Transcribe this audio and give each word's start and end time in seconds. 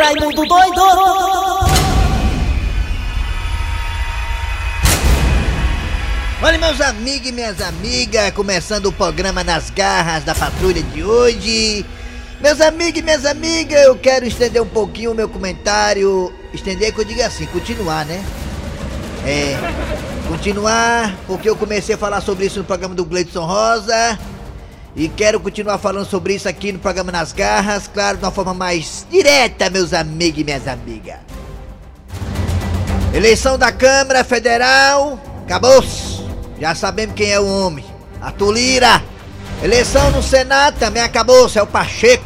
Raimundo 0.00 0.46
doido! 0.46 0.80
Olha, 6.42 6.58
meus 6.58 6.80
amigos 6.80 7.28
e 7.28 7.32
minhas 7.32 7.60
amigas, 7.60 8.32
começando 8.32 8.86
o 8.86 8.92
programa 8.92 9.44
Nas 9.44 9.68
Garras 9.68 10.24
da 10.24 10.34
Patrulha 10.34 10.82
de 10.82 11.04
hoje. 11.04 11.84
Meus 12.40 12.62
amigos 12.62 12.98
e 12.98 13.02
minhas 13.02 13.26
amigas, 13.26 13.78
eu 13.82 13.94
quero 13.94 14.24
estender 14.24 14.62
um 14.62 14.66
pouquinho 14.66 15.12
o 15.12 15.14
meu 15.14 15.28
comentário. 15.28 16.32
Estender 16.54 16.94
que 16.94 17.00
eu 17.02 17.04
diga 17.04 17.26
assim, 17.26 17.44
continuar, 17.44 18.06
né? 18.06 18.24
É. 19.26 19.54
Continuar, 20.28 21.14
porque 21.26 21.50
eu 21.50 21.56
comecei 21.56 21.94
a 21.94 21.98
falar 21.98 22.22
sobre 22.22 22.46
isso 22.46 22.58
no 22.58 22.64
programa 22.64 22.94
do 22.94 23.04
Gleidson 23.04 23.44
Rosa. 23.44 24.18
E 24.94 25.08
quero 25.08 25.38
continuar 25.38 25.78
falando 25.78 26.06
sobre 26.06 26.34
isso 26.34 26.48
aqui 26.48 26.72
no 26.72 26.78
programa 26.78 27.12
Nas 27.12 27.32
Garras, 27.32 27.86
claro, 27.86 28.18
de 28.18 28.24
uma 28.24 28.32
forma 28.32 28.52
mais 28.52 29.06
direta, 29.08 29.70
meus 29.70 29.92
amigos 29.92 30.40
e 30.40 30.44
minhas 30.44 30.66
amigas. 30.66 31.16
Eleição 33.14 33.56
da 33.56 33.70
Câmara 33.70 34.24
Federal, 34.24 35.18
acabou-se. 35.44 36.20
Já 36.60 36.74
sabemos 36.74 37.14
quem 37.14 37.30
é 37.30 37.40
o 37.40 37.46
homem. 37.46 37.84
Arthur 38.20 38.52
Lira. 38.52 39.02
Eleição 39.62 40.10
no 40.10 40.22
Senado 40.22 40.78
também 40.78 41.02
acabou-se, 41.02 41.58
é 41.58 41.62
o 41.62 41.66
Pacheco. 41.66 42.24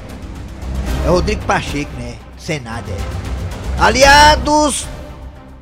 É 1.06 1.10
o 1.10 1.14
Rodrigo 1.14 1.44
Pacheco, 1.44 1.90
né? 1.98 2.14
Senado 2.38 2.90
é. 2.90 3.82
Aliados 3.82 4.86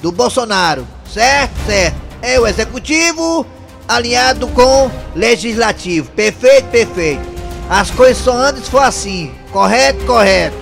do 0.01 0.13
Bolsonaro, 0.13 0.87
certo? 1.13 1.55
Certo. 1.67 1.97
É 2.21 2.39
o 2.39 2.47
Executivo 2.47 3.47
alinhado 3.89 4.49
com 4.49 4.91
Legislativo. 5.15 6.11
Perfeito, 6.11 6.69
perfeito. 6.69 7.23
As 7.69 7.91
coisas 7.91 8.19
só 8.19 8.33
andam 8.33 8.63
se 8.63 8.71
for 8.71 8.83
assim. 8.83 9.33
Correto, 9.51 10.05
correto. 10.05 10.57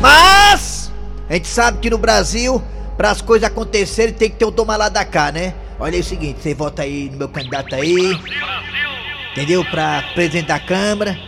Mas 0.00 0.92
a 1.28 1.34
gente 1.34 1.48
sabe 1.48 1.78
que 1.78 1.90
no 1.90 1.98
Brasil, 1.98 2.62
para 2.96 3.10
as 3.10 3.20
coisas 3.20 3.48
acontecerem, 3.48 4.14
tem 4.14 4.30
que 4.30 4.36
ter 4.36 4.44
um 4.44 4.52
toma 4.52 4.76
lá 4.76 4.88
da 4.88 5.04
cá, 5.04 5.32
né? 5.32 5.54
Olha 5.78 5.94
aí 5.94 6.00
o 6.00 6.04
seguinte, 6.04 6.40
você 6.40 6.54
vota 6.54 6.82
aí 6.82 7.10
no 7.10 7.18
meu 7.18 7.28
candidato 7.28 7.74
aí. 7.74 8.18
Entendeu? 9.32 9.64
Pra 9.64 10.02
presidente 10.14 10.46
da 10.46 10.58
Câmara. 10.58 11.18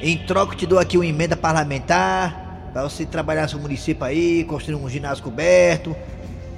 Em 0.00 0.16
troca 0.16 0.54
te 0.54 0.64
dou 0.66 0.78
aqui 0.78 0.96
uma 0.96 1.06
emenda 1.06 1.36
parlamentar. 1.36 2.70
Pra 2.72 2.82
você 2.82 3.04
trabalhar 3.04 3.42
no 3.42 3.48
seu 3.48 3.58
município 3.58 4.04
aí, 4.04 4.44
construir 4.44 4.76
um 4.76 4.88
ginásio 4.88 5.24
coberto. 5.24 5.96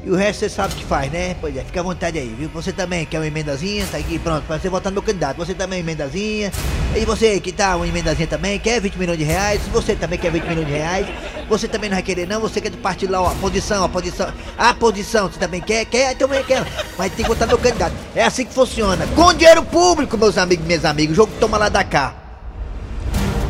E 0.03 0.11
o 0.11 0.17
resto 0.17 0.41
você 0.41 0.49
sabe 0.49 0.73
o 0.73 0.77
que 0.79 0.85
faz, 0.85 1.13
né? 1.13 1.37
Pois 1.41 1.55
é, 1.55 1.63
fica 1.63 1.81
à 1.81 1.83
vontade 1.83 2.19
aí, 2.19 2.35
viu? 2.39 2.49
Você 2.55 2.73
também 2.73 3.05
quer 3.05 3.19
uma 3.19 3.27
emendazinha? 3.27 3.87
Tá 3.87 3.99
aqui, 3.99 4.19
pronto, 4.19 4.47
pra 4.47 4.59
você 4.59 4.69
votar 4.71 4.91
no 4.91 4.95
meu 4.95 5.03
candidato. 5.03 5.37
Você 5.37 5.55
também 5.55 5.81
emendazinha. 5.81 6.51
E 6.97 7.05
você 7.05 7.39
que 7.39 7.53
tá 7.53 7.77
uma 7.77 7.87
emendazinha 7.87 8.27
também, 8.27 8.59
quer 8.59 8.81
20 8.81 8.97
milhões 8.97 9.19
de 9.19 9.25
reais? 9.25 9.61
Você 9.73 9.95
também 9.95 10.19
quer 10.19 10.33
20 10.33 10.43
milhões 10.45 10.67
de 10.67 10.73
reais, 10.73 11.07
você 11.49 11.69
também 11.69 11.91
não 11.91 11.97
vai 11.97 12.03
querer 12.03 12.27
não, 12.27 12.41
você 12.41 12.61
quer 12.61 12.71
do 12.71 12.79
partido 12.79 13.13
lá, 13.13 13.23
ó, 13.23 13.31
a 13.31 13.35
posição, 13.35 13.85
a 13.85 13.89
posição, 13.89 14.33
a 14.57 14.75
posição, 14.75 15.29
você 15.31 15.39
também 15.39 15.61
quer? 15.61 15.85
Quer? 15.85 16.13
Então 16.13 16.29
também 16.29 16.45
quer. 16.45 16.67
Mas 16.97 17.13
tem 17.13 17.25
que 17.25 17.31
votar 17.31 17.47
no 17.47 17.55
meu 17.55 17.63
candidato. 17.63 17.95
É 18.15 18.25
assim 18.25 18.47
que 18.47 18.55
funciona. 18.55 19.07
Com 19.15 19.35
dinheiro 19.35 19.63
público, 19.65 20.17
meus 20.17 20.39
amigos 20.39 20.65
e 20.65 20.67
minhas 20.67 20.85
amigas. 20.85 21.13
O 21.13 21.17
jogo 21.17 21.33
toma 21.39 21.59
lá 21.59 21.69
da 21.69 21.85
cá. 21.85 22.15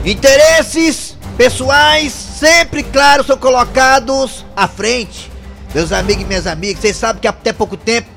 Interesses 0.05 1.17
pessoais 1.37 2.13
sempre, 2.13 2.83
claro, 2.83 3.23
são 3.23 3.39
colocados 3.39 4.45
à 4.57 4.67
frente. 4.67 5.31
Meus 5.75 5.93
amigos 5.93 6.23
e 6.23 6.27
minhas 6.27 6.47
amigas, 6.47 6.81
vocês 6.81 6.97
sabem 6.97 7.21
que 7.21 7.29
até 7.29 7.53
pouco 7.53 7.77
tempo 7.77 8.09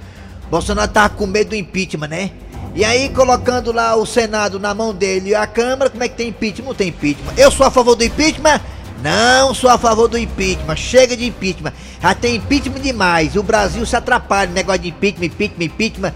Bolsonaro 0.49 0.91
tava 0.91 1.09
com 1.09 1.25
medo 1.25 1.49
do 1.49 1.55
impeachment, 1.55 2.07
né? 2.07 2.31
E 2.75 2.83
aí, 2.83 3.09
colocando 3.09 3.71
lá 3.71 3.95
o 3.95 4.05
Senado 4.05 4.59
na 4.59 4.73
mão 4.73 4.93
dele 4.93 5.29
e 5.29 5.35
a 5.35 5.45
Câmara, 5.45 5.89
como 5.89 6.03
é 6.03 6.07
que 6.07 6.15
tem 6.15 6.29
impeachment? 6.29 6.65
Não 6.65 6.75
tem 6.75 6.87
impeachment. 6.89 7.33
Eu 7.37 7.51
sou 7.51 7.65
a 7.65 7.71
favor 7.71 7.95
do 7.95 8.03
impeachment? 8.03 8.59
Não 9.03 9.53
sou 9.53 9.69
a 9.69 9.77
favor 9.77 10.07
do 10.07 10.17
impeachment. 10.17 10.75
Chega 10.75 11.15
de 11.15 11.25
impeachment. 11.25 11.73
Já 12.01 12.15
tem 12.15 12.35
impeachment 12.35 12.79
demais. 12.79 13.35
O 13.35 13.43
Brasil 13.43 13.85
se 13.85 13.95
atrapalha. 13.95 14.49
Negócio 14.51 14.81
de 14.81 14.89
impeachment, 14.89 15.25
impeachment, 15.25 15.65
impeachment. 15.65 16.13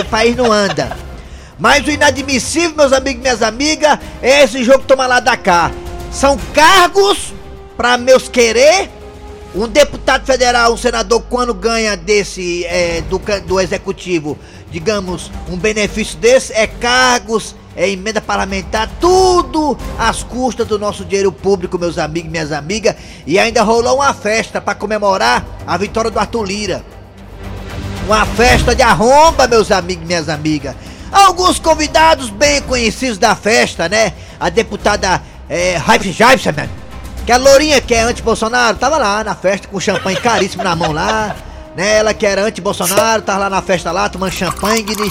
O 0.00 0.04
país 0.04 0.36
não 0.36 0.52
anda. 0.52 0.96
Mas 1.58 1.86
o 1.86 1.90
inadmissível, 1.90 2.76
meus 2.76 2.92
amigos 2.92 3.18
e 3.18 3.22
minhas 3.22 3.42
amigas, 3.42 3.98
é 4.22 4.44
esse 4.44 4.62
jogo 4.62 4.84
toma 4.84 5.06
lá 5.06 5.18
da 5.18 5.36
cá. 5.36 5.72
São 6.12 6.38
cargos 6.54 7.32
para 7.76 7.98
meus 7.98 8.28
querer 8.28 8.90
um 9.56 9.66
deputado 9.66 10.26
federal, 10.26 10.74
um 10.74 10.76
senador, 10.76 11.22
quando 11.30 11.54
ganha 11.54 11.96
desse 11.96 12.64
é, 12.66 13.00
do, 13.02 13.18
do 13.46 13.58
executivo, 13.58 14.38
digamos, 14.70 15.30
um 15.48 15.56
benefício 15.56 16.18
desse, 16.18 16.52
é 16.52 16.66
cargos, 16.66 17.56
é 17.74 17.88
emenda 17.88 18.20
parlamentar, 18.20 18.90
tudo 19.00 19.76
às 19.98 20.22
custas 20.22 20.66
do 20.66 20.78
nosso 20.78 21.04
dinheiro 21.04 21.32
público, 21.32 21.78
meus 21.78 21.96
amigos 21.96 22.28
e 22.28 22.32
minhas 22.32 22.52
amigas. 22.52 22.96
E 23.26 23.38
ainda 23.38 23.62
rolou 23.62 23.96
uma 23.96 24.12
festa 24.12 24.60
para 24.60 24.74
comemorar 24.74 25.44
a 25.66 25.76
vitória 25.78 26.10
do 26.10 26.18
Arthur 26.18 26.44
Lira. 26.44 26.84
Uma 28.04 28.26
festa 28.26 28.74
de 28.74 28.82
arromba, 28.82 29.48
meus 29.48 29.70
amigos 29.70 30.04
e 30.04 30.06
minhas 30.06 30.28
amigas. 30.28 30.74
Alguns 31.10 31.58
convidados 31.58 32.28
bem 32.28 32.60
conhecidos 32.62 33.16
da 33.16 33.34
festa, 33.34 33.88
né? 33.88 34.12
A 34.38 34.50
deputada 34.50 35.22
é, 35.48 35.76
Raif 35.76 36.12
Jaibson, 36.12 36.52
que 37.26 37.32
a 37.32 37.36
Lourinha 37.36 37.80
que 37.80 37.92
é 37.92 38.02
anti-Bolsonaro 38.02 38.76
tava 38.76 38.96
lá 38.96 39.24
na 39.24 39.34
festa 39.34 39.66
com 39.66 39.80
champanhe 39.80 40.16
caríssimo 40.16 40.62
na 40.62 40.76
mão 40.76 40.92
lá. 40.92 41.34
Né? 41.76 41.98
Ela 41.98 42.14
que 42.14 42.24
era 42.24 42.44
anti-Bolsonaro, 42.44 43.20
tava 43.22 43.40
lá 43.40 43.50
na 43.50 43.60
festa 43.60 43.90
lá 43.90 44.08
tomando 44.08 44.32
champanhe. 44.32 44.84
Né? 44.84 45.10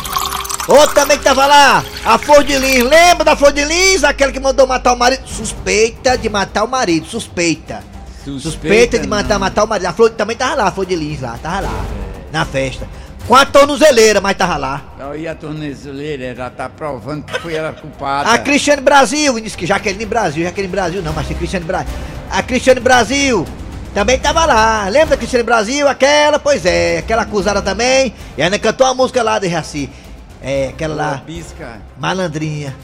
Outro 0.68 0.96
também 0.96 1.18
que 1.18 1.26
tava 1.26 1.46
lá, 1.46 1.84
a 2.06 2.18
Flor 2.18 2.44
de 2.44 2.58
Lins. 2.58 2.84
Lembra 2.84 3.26
da 3.26 3.36
Flor 3.36 3.52
de 3.52 3.66
Lins? 3.66 4.06
Aquela 4.06 4.32
que 4.32 4.40
mandou 4.40 4.66
matar 4.66 4.94
o 4.94 4.98
marido. 4.98 5.28
Suspeita 5.28 6.18
de 6.18 6.30
matar 6.30 6.64
o 6.64 6.68
marido, 6.70 7.06
suspeita. 7.06 7.84
Suspeita, 8.24 8.40
suspeita 8.40 9.00
de 9.00 9.08
matar, 9.08 9.38
matar 9.38 9.66
o 9.66 9.68
marido. 9.68 9.88
A 9.88 9.94
Flor 9.94 10.10
também 10.12 10.38
tava 10.38 10.56
lá, 10.56 10.68
a 10.70 10.72
Flor 10.72 10.86
de 10.86 10.96
Lins 10.96 11.20
lá, 11.20 11.38
tava 11.44 11.60
lá. 11.60 11.86
Na 12.32 12.46
festa. 12.46 12.88
Com 13.28 13.36
a 13.36 13.44
tornozeleira, 13.44 14.22
mas 14.22 14.38
tava 14.38 14.56
lá. 14.56 14.84
E 15.18 15.28
a 15.28 15.34
tornozeleira 15.34 16.36
já 16.36 16.50
tá 16.50 16.70
provando 16.70 17.24
que 17.24 17.40
foi 17.40 17.56
ela 17.56 17.74
culpada. 17.74 18.30
A 18.30 18.38
Cristiane 18.38 18.82
Brasil, 18.82 19.40
disse 19.40 19.58
que 19.58 19.66
Jaqueline 19.66 20.06
Brasil, 20.06 20.44
Jaqueline 20.44 20.72
Brasil 20.72 21.02
não, 21.02 21.12
mas 21.12 21.28
tem 21.28 21.36
Cristiane 21.36 21.66
Brasil. 21.66 21.92
A 22.30 22.44
Cristiane 22.44 22.80
Brasil 22.80 23.46
também 23.96 24.20
tava 24.20 24.46
lá. 24.46 24.88
Lembra 24.90 25.12
da 25.12 25.18
Cristiane 25.18 25.44
Brasil? 25.44 25.88
Aquela, 25.88 26.38
pois 26.38 26.66
é, 26.68 27.00
aquela 27.00 27.24
acusada 27.24 27.64
também. 27.64 28.14
E 28.38 28.44
ainda 28.44 28.60
cantou 28.60 28.86
a 28.86 28.94
música 28.94 29.24
lá 29.24 29.40
de 29.40 29.48
Raci. 29.48 29.90
É, 30.40 30.68
aquela 30.68 30.94
lá. 30.94 31.22
Bisca. 31.26 31.82
Malandrinha. 31.98 32.76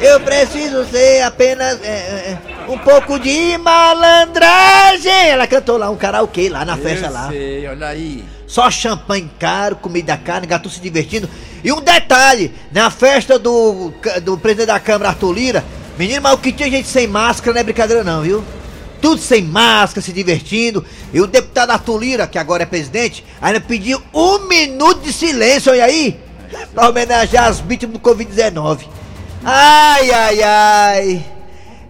Eu 0.00 0.20
preciso 0.20 0.84
ser 0.86 1.22
apenas 1.22 1.82
é, 1.82 1.88
é, 1.88 2.38
um 2.68 2.78
pouco 2.78 3.18
de 3.18 3.58
malandragem. 3.58 5.28
Ela 5.28 5.46
cantou 5.46 5.76
lá 5.76 5.90
um 5.90 5.96
karaokê 5.96 6.48
lá 6.48 6.64
na 6.64 6.76
festa 6.76 7.06
Eu 7.06 7.12
lá. 7.12 7.28
Sei, 7.28 7.66
olha 7.66 7.88
aí. 7.88 8.24
Só 8.46 8.70
champanhe 8.70 9.30
caro, 9.38 9.76
comida 9.76 10.16
cara, 10.16 10.46
gato 10.46 10.70
se 10.70 10.80
divertindo. 10.80 11.28
E 11.62 11.72
um 11.72 11.80
detalhe, 11.80 12.54
na 12.72 12.90
festa 12.90 13.38
do, 13.38 13.92
do 14.22 14.38
presidente 14.38 14.68
da 14.68 14.80
Câmara, 14.80 15.10
Arthur 15.10 15.32
Lira, 15.32 15.64
menino, 15.98 16.22
mas 16.22 16.34
o 16.34 16.38
que 16.38 16.52
tinha 16.52 16.70
gente 16.70 16.88
sem 16.88 17.06
máscara 17.06 17.52
não 17.52 17.60
é 17.60 17.64
brincadeira 17.64 18.04
não, 18.04 18.22
viu? 18.22 18.44
Tudo 19.02 19.20
sem 19.20 19.42
máscara, 19.42 20.00
se 20.00 20.12
divertindo. 20.12 20.84
E 21.12 21.20
o 21.20 21.26
deputado 21.26 21.70
Arthur 21.70 21.98
Lira, 21.98 22.26
que 22.26 22.38
agora 22.38 22.62
é 22.62 22.66
presidente, 22.66 23.24
ainda 23.40 23.60
pediu 23.60 24.00
um 24.14 24.46
minuto 24.46 25.02
de 25.02 25.12
silêncio, 25.12 25.72
olha 25.72 25.84
aí, 25.84 26.18
pra 26.72 26.88
homenagear 26.88 27.46
as 27.46 27.60
vítimas 27.60 27.94
do 27.94 28.00
Covid-19. 28.00 28.86
Ai, 29.44 30.10
ai, 30.10 30.42
ai. 30.42 31.24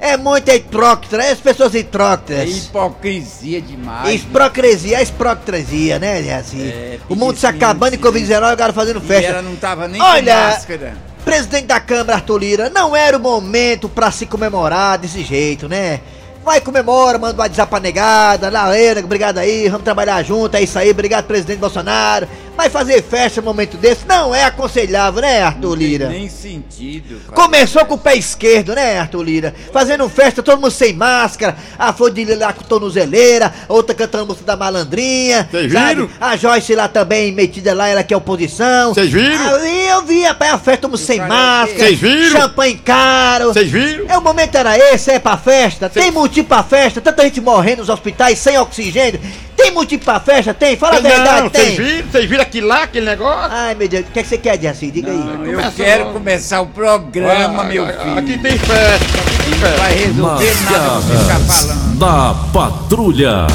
É 0.00 0.16
muita 0.16 0.54
hipócrita, 0.54 1.16
as 1.19 1.38
pessoas 1.41 1.75
hipócritas. 1.75 2.38
É 2.38 2.47
hipocrisia 2.47 3.60
demais. 3.60 4.14
Hipocrisia, 4.22 4.98
é 4.98 5.03
hipocrisia, 5.03 5.98
né? 5.98 6.25
É 6.25 6.34
assim. 6.36 6.69
É, 6.69 6.98
o 7.09 7.16
mundo 7.16 7.36
se 7.36 7.47
acabando 7.47 7.94
e 7.94 7.98
silêncio. 7.98 8.36
Covid-19 8.36 8.42
agora 8.53 8.72
fazendo 8.72 9.03
E 9.03 9.06
festa. 9.06 9.31
ela 9.31 9.42
não 9.42 9.56
tava 9.56 9.88
nem 9.88 10.00
Olha, 10.00 10.34
com 10.34 10.41
máscara. 10.41 10.97
Presidente 11.25 11.66
da 11.66 11.81
Câmara, 11.81 12.14
Arthur 12.14 12.38
Lira, 12.38 12.70
não 12.70 12.94
era 12.94 13.16
o 13.16 13.20
momento 13.20 13.88
pra 13.88 14.10
se 14.12 14.25
comemorar 14.25 14.98
desse 14.98 15.25
jeito, 15.25 15.69
né? 15.69 16.00
Vai, 16.44 16.60
comemora, 16.60 17.19
manda 17.19 17.34
um 17.34 17.41
WhatsApp 17.41 17.69
pra 17.69 17.80
negada, 17.80 18.48
Laeira, 18.48 19.00
obrigado 19.00 19.36
aí, 19.36 19.68
vamos 19.68 19.84
trabalhar 19.84 20.22
junto, 20.22 20.56
é 20.56 20.62
isso 20.62 20.78
aí, 20.78 20.91
obrigado, 20.91 21.27
presidente 21.27 21.59
Bolsonaro. 21.59 22.27
Vai 22.59 22.69
fazer 22.69 23.01
festa 23.05 23.41
num 23.41 23.47
momento 23.47 23.77
desse, 23.77 24.01
não 24.05 24.34
é 24.34 24.43
aconselhável, 24.43 25.22
né, 25.22 25.43
Arthur 25.43 25.71
Não 25.71 25.78
tem 25.78 25.87
Lira? 25.87 26.09
nem 26.09 26.28
sentido. 26.28 27.21
Começou 27.33 27.84
com 27.84 27.95
o 27.95 27.99
pé 27.99 28.16
esquerdo, 28.16 28.75
né, 28.75 28.99
Arthur 28.99 29.22
Lira? 29.22 29.55
Fazendo 29.72 30.09
festa, 30.09 30.43
todo 30.43 30.60
mundo 30.60 30.72
sem 30.72 30.93
máscara, 30.93 31.57
a 31.78 31.93
Flor 31.93 32.10
de 32.10 32.25
Lila 32.25 32.47
lá 32.47 32.53
com 32.53 32.65
tornozeleira, 32.65 33.55
outra 33.69 33.95
cantando 33.95 34.27
música 34.27 34.45
da 34.45 34.57
malandrinha. 34.57 35.49
Vocês 35.49 35.72
sabe? 35.72 35.95
viram? 35.95 36.10
A 36.21 36.37
Joyce 36.37 36.75
lá 36.75 36.89
também, 36.89 37.31
metida 37.31 37.72
lá, 37.72 37.87
ela 37.89 38.03
que 38.03 38.13
é 38.13 38.16
oposição. 38.16 38.93
Vocês 38.93 39.09
viram? 39.09 39.55
Ali 39.55 39.87
eu 39.87 40.03
vi, 40.05 40.25
rapaz, 40.25 40.55
a 40.55 40.59
festa, 40.59 40.81
todo 40.83 40.91
mundo 40.91 40.99
sem 40.99 41.19
karaokê. 41.19 41.41
máscara. 41.41 41.78
Vocês 41.78 41.99
viram? 42.01 42.41
Champanhe 42.41 42.75
caro. 42.78 43.45
Vocês 43.55 43.71
viram? 43.71 44.07
É, 44.09 44.19
o 44.19 44.21
momento 44.21 44.57
era 44.57 44.77
esse, 44.77 45.13
é 45.13 45.21
pra 45.21 45.37
festa? 45.37 45.89
Tem 45.89 46.10
motivo 46.10 46.49
pra 46.49 46.65
festa? 46.65 47.01
Tanta 47.01 47.22
gente 47.22 47.41
morrendo 47.41 47.78
nos 47.83 47.89
hospitais 47.89 48.37
sem 48.41 48.59
oxigênio. 48.59 49.21
Tem 49.59 49.72
motivo 49.72 50.05
pra 50.05 50.21
festa? 50.21 50.55
Tem? 50.55 50.77
Fala 50.77 50.99
a 50.99 51.01
verdade, 51.01 51.43
não, 51.43 51.51
tem. 51.51 51.75
vocês 51.75 51.77
viram? 51.77 52.09
Vocês 52.10 52.25
viram 52.27 52.43
aquilo 52.43 52.69
lá, 52.69 52.83
aquele 52.84 53.07
negócio? 53.07 53.51
Ai, 53.53 53.75
meu 53.75 53.89
Deus, 53.89 54.07
o 54.07 54.10
que, 54.13 54.21
é 54.21 54.22
que 54.22 54.28
você 54.28 54.39
quer, 54.39 54.57
Diaci? 54.57 54.91
Diga 54.91 55.10
aí. 55.10 55.19
Não, 55.19 55.45
eu 55.45 55.57
Começa 55.57 55.72
quero 55.77 56.05
logo. 56.05 56.15
começar 56.15 56.60
o 56.60 56.66
programa, 56.66 57.65
meu 57.65 57.84
filho. 57.87 58.19
Aqui 58.19 58.39
tem 58.39 58.57
festa, 58.57 59.19
aqui 59.19 59.51
tem 59.51 59.55
festa. 59.59 59.77
vai 59.78 59.95
resolver 59.95 60.55
nada 60.65 60.89
você 61.01 61.16
ficar 61.19 61.39
falando. 61.41 61.99
da 61.99 62.34
Patrulha. 62.53 63.47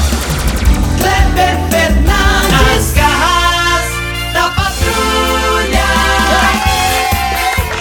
Kleber 0.98 1.58
Fernandes, 1.70 2.92
garras 2.92 3.84
da 4.34 4.50
patrulha. 4.50 5.84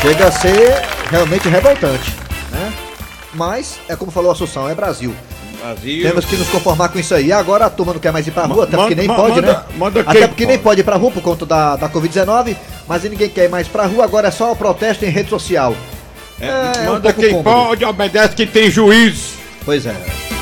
Chega 0.01 0.27
a 0.27 0.31
ser 0.31 0.81
realmente 1.11 1.49
revoltante, 1.49 2.15
né? 2.51 2.73
Mas, 3.33 3.79
é 3.89 3.95
como 3.97 4.11
falou 4.11 4.29
a 4.29 4.33
Assunção, 4.33 4.69
é 4.69 4.75
Brasil. 4.75 5.13
Brasil. 5.63 6.03
Temos 6.03 6.25
que 6.25 6.35
nos 6.35 6.49
conformar 6.49 6.89
com 6.89 6.99
isso 6.99 7.15
aí. 7.15 7.31
Agora 7.31 7.65
a 7.65 7.69
turma 7.69 7.93
não 7.93 7.99
quer 7.99 8.11
mais 8.11 8.27
ir 8.27 8.31
pra 8.31 8.43
rua, 8.45 8.65
até 8.65 8.75
porque 8.75 8.95
nem 8.95 9.07
pode, 9.07 9.35
manda- 9.41 9.53
né? 9.53 9.63
manda 9.77 9.99
até 10.01 10.27
porque 10.27 10.45
nem 10.45 10.59
pode. 10.59 10.81
ir 10.81 10.83
pra 10.83 10.97
rua 10.97 11.09
por 11.11 11.23
conta 11.23 11.45
da, 11.45 11.75
da 11.77 11.87
Covid-19, 11.89 12.55
mas 12.87 13.03
ninguém 13.03 13.29
quer 13.29 13.45
ir 13.45 13.49
mais 13.49 13.67
pra 13.67 13.85
rua, 13.85 14.03
agora 14.03 14.27
é 14.27 14.31
só 14.31 14.51
o 14.51 14.55
protesto 14.55 15.05
em 15.05 15.09
rede 15.09 15.29
social. 15.29 15.73
É, 16.41 16.47
é 16.47 16.89
um 16.89 16.93
Manda 16.95 17.13
pouco 17.13 17.19
quem 17.21 17.29
cômodo. 17.31 17.43
pode, 17.67 17.85
obedece 17.85 18.35
quem 18.35 18.47
tem 18.47 18.69
juízo. 18.69 19.35
Pois 19.63 19.85
é. 19.85 19.95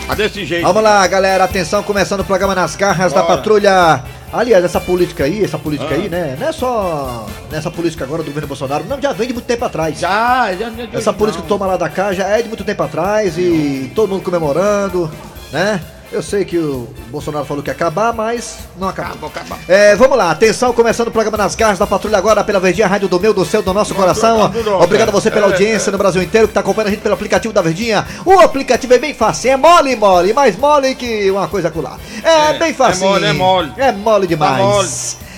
Ah, 0.10 0.16
desse 0.16 0.44
jeito. 0.44 0.64
Vamos 0.66 0.82
lá, 0.82 1.06
galera. 1.06 1.44
Atenção, 1.44 1.84
começando 1.84 2.22
o 2.22 2.26
programa 2.26 2.56
nas 2.56 2.76
garras 2.76 3.14
da 3.14 3.22
Bora. 3.22 3.38
patrulha. 3.38 4.04
Aliás, 4.34 4.64
essa 4.64 4.80
política 4.80 5.26
aí, 5.26 5.44
essa 5.44 5.58
política 5.58 5.94
Ah. 5.94 5.98
aí, 5.98 6.08
né? 6.10 6.38
Não 6.40 6.48
é 6.48 6.52
só 6.52 7.26
nessa 7.52 7.70
política 7.70 8.06
agora 8.06 8.24
do 8.24 8.28
governo 8.28 8.48
Bolsonaro, 8.48 8.86
não, 8.86 9.02
já 9.02 9.12
vem 9.12 9.28
de 9.28 9.34
muito 9.34 9.46
tempo 9.46 9.66
atrás. 9.66 10.00
Já, 10.00 10.54
já, 10.56 10.70
já. 10.70 10.88
Essa 10.98 11.12
política 11.12 11.42
que 11.44 11.50
toma 11.50 11.66
lá 11.66 11.76
da 11.76 11.90
cá 11.90 12.14
já 12.14 12.28
é 12.28 12.42
de 12.42 12.48
muito 12.48 12.64
tempo 12.64 12.82
atrás 12.82 13.38
e 13.38 13.92
todo 13.94 14.10
mundo 14.10 14.24
comemorando, 14.24 15.12
né? 15.52 15.82
Eu 16.12 16.22
sei 16.22 16.44
que 16.44 16.58
o 16.58 16.90
Bolsonaro 17.10 17.46
falou 17.46 17.64
que 17.64 17.70
ia 17.70 17.74
acabar, 17.74 18.12
mas 18.14 18.60
não 18.78 18.90
acabou. 18.90 19.12
Acabou, 19.30 19.30
acabou. 19.30 19.58
É, 19.68 19.96
vamos 19.96 20.18
lá, 20.18 20.30
atenção, 20.30 20.74
começando 20.74 21.08
o 21.08 21.12
programa 21.12 21.38
nas 21.38 21.56
garras 21.56 21.80
da 21.80 21.88
patrulha 21.88 22.18
agora 22.18 22.44
pela 22.44 22.60
Verdinha 22.60 22.86
Rádio 22.86 23.08
do 23.08 23.18
meu, 23.18 23.34
do 23.34 23.46
seu, 23.46 23.62
do 23.62 23.74
nosso 23.74 23.96
coração. 23.96 24.50
nosso, 24.50 24.84
Obrigado 24.84 25.08
a 25.08 25.12
é. 25.12 25.14
você 25.14 25.32
pela 25.32 25.48
É, 25.48 25.52
audiência 25.52 25.90
no 25.90 25.98
Brasil 25.98 26.22
inteiro 26.22 26.50
que 26.50 26.54
tá 26.54 26.60
acompanhando 26.60 26.88
a 26.88 26.92
gente 26.92 27.02
pelo 27.02 27.14
aplicativo 27.16 27.54
da 27.54 27.62
Verdinha. 27.62 28.06
O 28.26 28.40
aplicativo 28.42 28.94
é 28.94 29.00
bem 29.00 29.14
fácil, 29.14 29.52
é 29.52 29.56
mole, 29.56 29.96
mole, 29.96 30.34
mais 30.34 30.58
mole 30.58 30.96
que 30.96 31.32
uma 31.32 31.48
coisa 31.48 31.70
acolá. 31.70 31.98
É, 32.24 32.56
É, 32.56 32.60
bem 32.60 32.74
fácil. 32.74 33.06
é 33.06 33.08
mole, 33.10 33.26
é 33.26 33.34
mole. 33.34 33.72
É 33.78 33.92
mole 33.94 34.28
demais. 34.28 34.58
Tá 34.58 34.64
mole. 34.68 34.90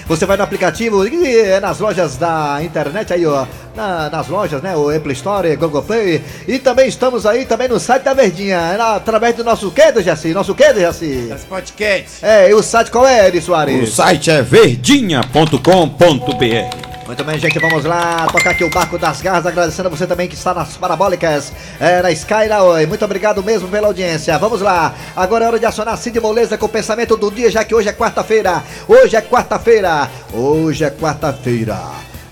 Você 0.08 0.26
vai 0.26 0.38
no 0.38 0.44
aplicativo, 0.44 1.06
e 1.08 1.40
é 1.42 1.60
nas 1.60 1.80
lojas 1.80 2.18
da 2.18 2.60
internet 2.64 3.14
aí, 3.14 3.26
ó. 3.26 3.46
na- 3.76 4.08
nas 4.10 4.28
lojas, 4.28 4.62
né? 4.62 4.76
O 4.76 4.96
Apple 4.96 5.14
Store, 5.14 5.56
Google 5.56 5.82
Play. 5.82 6.22
E 6.48 6.60
também 6.60 6.88
estamos 6.88 7.26
aí 7.26 7.44
também 7.46 7.68
no 7.68 7.80
site 7.80 8.04
da 8.04 8.14
Verdinha. 8.14 8.78
na- 8.78 8.96
através 8.98 9.36
do 9.36 9.44
nosso 9.44 9.72
quê, 9.72 9.92
Jaci? 10.04 10.32
Nosso 10.34 10.54
quê, 10.54 10.72
Jaci? 10.76 11.26
Das 11.30 11.44
podcasts. 11.44 12.22
É, 12.22 12.52
e 12.52 12.54
o 12.54 12.62
site 12.62 12.92
qual 12.92 13.08
é, 13.08 13.26
Eri 13.28 13.40
O 13.40 13.42
Soares? 13.42 13.94
site 13.94 14.30
é 14.30 14.42
verdinha.com.br. 14.44 16.83
Muito 17.06 17.22
bem, 17.26 17.38
gente, 17.38 17.60
vamos 17.60 17.84
lá 17.84 18.26
tocar 18.32 18.52
aqui 18.52 18.64
o 18.64 18.70
Barco 18.70 18.98
das 18.98 19.22
Garras, 19.22 19.46
agradecendo 19.46 19.88
a 19.88 19.92
você 19.92 20.08
também 20.08 20.28
que 20.28 20.36
está 20.36 20.54
nas 20.54 20.78
parabólicas, 20.78 21.52
é, 21.80 22.02
na 22.02 22.12
Sky 22.12 22.48
na 22.48 22.64
Oi. 22.64 22.86
Muito 22.86 23.04
obrigado 23.04 23.44
mesmo 23.44 23.68
pela 23.68 23.88
audiência. 23.88 24.38
Vamos 24.38 24.62
lá, 24.62 24.94
agora 25.14 25.44
é 25.44 25.48
hora 25.50 25.60
de 25.60 25.66
acionar 25.66 25.98
Cid 25.98 26.18
Moleza 26.22 26.58
com 26.58 26.66
o 26.66 26.70
pensamento 26.70 27.18
do 27.18 27.30
dia, 27.30 27.52
já 27.52 27.66
que 27.66 27.76
hoje 27.76 27.90
é 27.90 27.94
quarta-feira. 27.94 28.64
Hoje 28.88 29.18
é 29.18 29.22
quarta-feira. 29.22 30.10
Hoje 30.32 30.86
é 30.86 30.90
quarta-feira. 30.90 31.78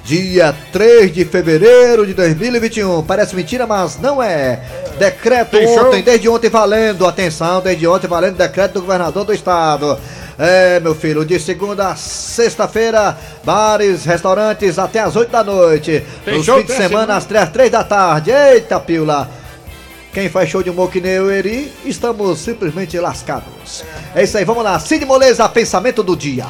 Dia 0.05 0.55
3 0.71 1.13
de 1.13 1.25
fevereiro 1.25 2.07
de 2.07 2.13
2021. 2.13 3.03
Parece 3.03 3.35
mentira, 3.35 3.67
mas 3.67 3.99
não 3.99 4.21
é. 4.21 4.59
Decreto 4.97 5.57
ontem, 5.57 6.01
desde 6.01 6.27
ontem 6.27 6.49
valendo. 6.49 7.05
Atenção, 7.05 7.61
desde 7.61 7.87
ontem 7.87 8.07
valendo 8.07 8.37
decreto 8.37 8.73
do 8.75 8.81
governador 8.81 9.25
do 9.25 9.33
estado. 9.33 9.99
É, 10.43 10.79
meu 10.79 10.95
filho, 10.95 11.23
de 11.23 11.39
segunda 11.39 11.89
a 11.89 11.95
sexta-feira, 11.95 13.15
bares, 13.43 14.05
restaurantes 14.05 14.79
até 14.79 14.99
as 14.99 15.15
8 15.15 15.31
da 15.31 15.43
noite. 15.43 16.03
Tem 16.25 16.37
Nos 16.37 16.45
show 16.47 16.57
fins 16.57 16.65
de 16.65 16.73
semana 16.73 17.15
às 17.15 17.25
3, 17.25 17.49
3 17.49 17.69
da 17.69 17.83
tarde. 17.83 18.31
Eita, 18.31 18.79
pila. 18.79 19.29
Quem 20.11 20.29
faz 20.29 20.49
show 20.49 20.63
de 20.63 20.71
humor 20.71 20.89
que 20.89 20.99
nem 20.99 21.11
eu, 21.11 21.29
Eri, 21.29 21.71
estamos 21.85 22.39
simplesmente 22.39 22.97
lascados. 22.97 23.85
É 24.15 24.23
isso 24.23 24.35
aí, 24.35 24.43
vamos 24.43 24.63
lá. 24.63 24.79
Cid 24.79 25.05
Moleza, 25.05 25.47
pensamento 25.47 26.01
do 26.01 26.15
dia. 26.17 26.47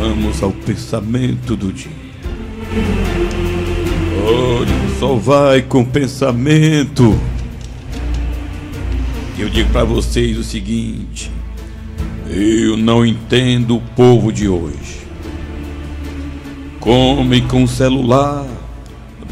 Vamos 0.00 0.42
ao 0.42 0.50
pensamento 0.50 1.54
do 1.54 1.72
dia. 1.72 1.92
Olha, 4.26 4.98
só 4.98 5.14
vai 5.14 5.62
com 5.62 5.84
pensamento. 5.84 7.16
Eu 9.40 9.48
digo 9.48 9.70
pra 9.70 9.84
vocês 9.84 10.36
o 10.36 10.44
seguinte: 10.44 11.30
eu 12.28 12.76
não 12.76 13.06
entendo 13.06 13.76
o 13.76 13.80
povo 13.80 14.30
de 14.30 14.46
hoje. 14.46 15.00
Comem 16.78 17.48
com 17.48 17.66
celular, 17.66 18.44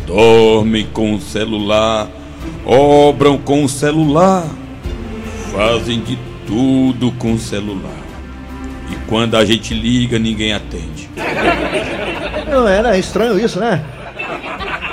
dormem 0.07 0.87
com 0.95 1.21
celular, 1.21 2.09
obram 2.65 3.37
com 3.37 3.69
celular, 3.69 4.47
fazem 5.53 6.01
de 6.01 6.19
tudo 6.47 7.13
com 7.13 7.37
celular. 7.37 8.03
E 8.91 8.97
quando 9.11 9.37
a 9.37 9.45
gente 9.45 9.75
liga, 9.75 10.19
ninguém 10.19 10.55
atende. 10.55 11.11
Não 12.51 12.67
era 12.67 12.97
estranho 12.97 13.39
isso, 13.39 13.61
né? 13.61 13.85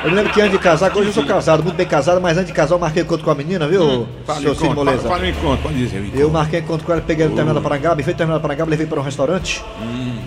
Eu 0.05 0.11
me 0.11 0.17
lembro 0.17 0.31
que 0.31 0.39
antes 0.39 0.51
de 0.51 0.59
casar, 0.59 0.91
que 0.91 0.99
hoje 0.99 1.09
eu 1.09 1.13
sou 1.13 1.25
casado, 1.25 1.63
muito 1.63 1.75
bem 1.75 1.87
casado, 1.87 2.21
mas 2.21 2.37
antes 2.37 2.49
de 2.49 2.53
casar 2.53 2.75
eu 2.75 2.79
marquei 2.79 3.01
encontro 3.01 3.25
com 3.25 3.31
a 3.31 3.35
menina, 3.35 3.67
viu, 3.67 4.07
Fala, 4.23 4.39
seu 4.39 4.53
Cid 4.53 4.75
Moleza? 4.75 4.99
fala, 4.99 5.15
fala, 5.15 5.23
me 5.23 5.33
conta, 5.33 5.63
pode 5.63 5.75
dizer. 5.75 5.99
me 5.99 6.11
Eu 6.13 6.29
marquei 6.29 6.59
encontro 6.59 6.85
com 6.85 6.91
ela, 6.91 7.01
peguei 7.01 7.27
no 7.27 7.33
terminal 7.33 7.55
da 7.55 7.61
Parangaba, 7.61 7.99
e 7.99 8.03
fez 8.03 8.15
terminal 8.15 8.37
da 8.37 8.41
Parangaba, 8.43 8.69
levei 8.69 8.85
para 8.85 8.99
um 8.99 9.03
restaurante. 9.03 9.65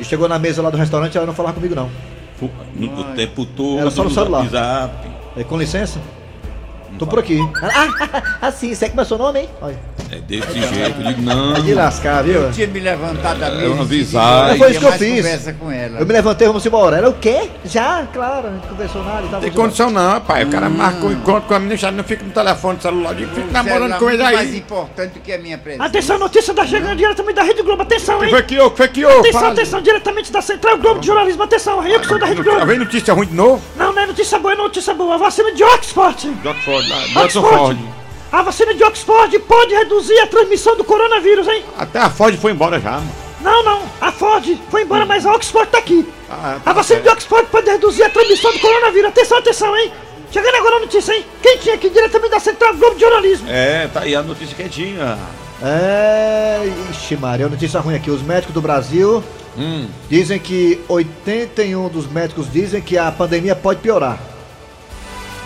E 0.00 0.04
chegou 0.04 0.28
na 0.28 0.36
mesa 0.36 0.60
lá 0.62 0.70
do 0.70 0.76
restaurante, 0.76 1.16
ela 1.16 1.26
não 1.26 1.32
falava 1.32 1.54
comigo 1.54 1.76
não. 1.76 1.88
No, 2.74 3.00
o 3.00 3.04
tempo 3.14 3.46
todo. 3.46 3.78
Era 3.78 3.90
só 3.90 4.02
no 4.02 4.10
celular. 4.10 4.42
WhatsApp. 4.42 5.08
É, 5.36 5.44
com 5.44 5.56
licença? 5.56 6.00
Tô 6.98 7.06
por 7.06 7.20
aqui. 7.20 7.38
Ah, 7.62 8.22
assim, 8.48 8.74
você 8.74 8.86
é 8.86 8.88
que 8.88 8.98
é 8.98 9.02
o 9.02 9.04
seu 9.04 9.16
nome, 9.16 9.40
hein? 9.42 9.48
Olha. 9.62 9.78
É 10.10 10.16
desse 10.16 10.52
jeito. 10.52 11.00
Eu 11.00 11.06
digo, 11.08 11.22
não. 11.22 11.56
É 11.56 11.60
de 11.60 11.74
lascar, 11.74 12.22
viu? 12.24 12.42
Eu 12.42 12.52
tinha 12.52 12.66
me 12.66 12.80
levantado 12.80 13.38
da 13.40 13.50
mesa. 13.50 13.74
e 13.74 13.78
avisada. 13.80 14.46
seguido, 14.48 14.58
Foi 14.58 14.70
isso 14.70 14.80
que 14.80 14.86
eu 14.86 14.92
fiz. 14.92 15.16
conversa 15.16 15.52
com 15.52 15.70
ela. 15.70 15.98
Eu 16.00 16.06
me 16.06 16.12
levantei, 16.12 16.46
vamos 16.46 16.64
embora. 16.66 16.96
Ela 16.96 17.08
o 17.10 17.14
quê? 17.14 17.50
Já, 17.64 18.06
claro, 18.12 18.48
a 18.48 18.50
gente 18.52 18.66
conversou 18.66 19.04
nada 19.04 19.26
e 19.26 19.28
tal. 19.28 19.40
Tem 19.40 19.50
condição 19.52 19.90
não, 19.90 20.10
rapaz. 20.12 20.48
O 20.48 20.50
cara 20.50 20.68
marca 20.68 21.04
um 21.06 21.12
encontro 21.12 21.42
com 21.42 21.54
a 21.54 21.58
menina, 21.58 21.76
já 21.76 21.90
não 21.90 22.02
fica 22.04 22.24
no 22.24 22.30
telefone 22.30 22.80
celular, 22.80 23.14
digo, 23.14 23.34
fica 23.34 23.50
namorando 23.52 23.98
com 23.98 24.08
ele 24.10 24.22
muito 24.22 24.34
mais 24.36 24.50
aí. 24.50 24.56
importante 24.58 25.12
do 25.12 25.20
que 25.20 25.32
a 25.32 25.38
minha 25.38 25.58
presença. 25.58 25.84
Atenção, 25.84 26.18
notícia 26.18 26.54
da 26.54 26.66
chegando 26.66 26.96
diretamente 26.96 27.34
da 27.34 27.42
Rede 27.42 27.62
Globo. 27.62 27.82
Atenção, 27.82 28.24
hein? 28.24 28.30
foi 28.30 28.42
que 28.42 28.54
eu, 28.54 28.70
foi 28.74 28.88
que 28.88 29.00
eu? 29.02 29.20
Atenção, 29.20 29.48
atenção, 29.48 29.80
diretamente 29.82 30.32
da 30.32 30.40
Central 30.40 30.78
Globo 30.78 31.00
de 31.00 31.06
Jornalismo. 31.06 31.42
Atenção, 31.42 31.86
eu 31.86 32.00
que 32.00 32.06
sou 32.06 32.18
da 32.18 32.26
Rede 32.26 32.42
Tá 32.42 32.50
Globo. 32.50 32.66
vendo 32.66 32.78
notícia 32.80 33.12
ruim 33.14 33.26
de 33.26 33.34
novo? 33.34 33.62
Não, 33.76 33.92
não 33.92 34.02
é 34.02 34.06
notícia 34.06 34.38
boa, 34.38 34.54
é 34.54 34.56
notícia 34.56 34.94
boa. 34.94 35.14
A 35.14 35.18
vacina 35.18 35.52
de 35.52 35.62
Oxford. 35.62 36.30
De 36.30 36.48
Oxford, 36.48 36.88
lá, 36.88 37.06
de 37.06 37.18
Oxford. 37.18 37.97
A 38.30 38.42
vacina 38.42 38.74
de 38.74 38.84
Oxford 38.84 39.38
pode 39.40 39.74
reduzir 39.74 40.18
a 40.20 40.26
transmissão 40.26 40.76
do 40.76 40.84
coronavírus, 40.84 41.48
hein? 41.48 41.64
Até 41.78 41.98
a 41.98 42.10
Ford 42.10 42.36
foi 42.36 42.52
embora 42.52 42.78
já, 42.78 42.92
mano. 42.92 43.10
Não, 43.40 43.64
não. 43.64 43.82
A 44.00 44.12
Ford 44.12 44.44
foi 44.70 44.82
embora, 44.82 45.06
mas 45.06 45.24
a 45.24 45.32
Oxford 45.32 45.70
tá 45.70 45.78
aqui. 45.78 46.06
Ah, 46.28 46.58
tá 46.62 46.70
A 46.70 46.74
vacina 46.74 47.00
de 47.00 47.06
certo. 47.06 47.16
Oxford 47.18 47.48
pode 47.50 47.70
reduzir 47.70 48.02
a 48.02 48.10
transmissão 48.10 48.52
do 48.52 48.58
coronavírus. 48.58 49.08
Atenção, 49.08 49.38
atenção, 49.38 49.76
hein? 49.76 49.92
Chegando 50.30 50.54
agora 50.56 50.76
a 50.76 50.80
notícia, 50.80 51.14
hein? 51.14 51.24
Quem 51.40 51.56
tinha 51.56 51.74
aqui 51.74 51.88
diretamente 51.88 52.30
da 52.30 52.40
Central 52.40 52.74
Globo 52.74 52.96
de 52.96 53.00
Jornalismo. 53.00 53.48
É, 53.48 53.88
tá 53.88 54.00
aí 54.00 54.14
a 54.14 54.22
notícia 54.22 54.54
quietinha. 54.54 55.18
É. 55.62 56.70
Ixi, 56.90 57.16
Maria, 57.16 57.48
notícia 57.48 57.80
ruim 57.80 57.94
aqui. 57.94 58.10
Os 58.10 58.22
médicos 58.22 58.54
do 58.54 58.60
Brasil 58.60 59.24
dizem 60.08 60.38
que 60.38 60.80
81 60.88 61.88
dos 61.88 62.06
médicos 62.06 62.50
dizem 62.52 62.80
que 62.80 62.96
a 62.98 63.10
pandemia 63.10 63.56
pode 63.56 63.80
piorar. 63.80 64.18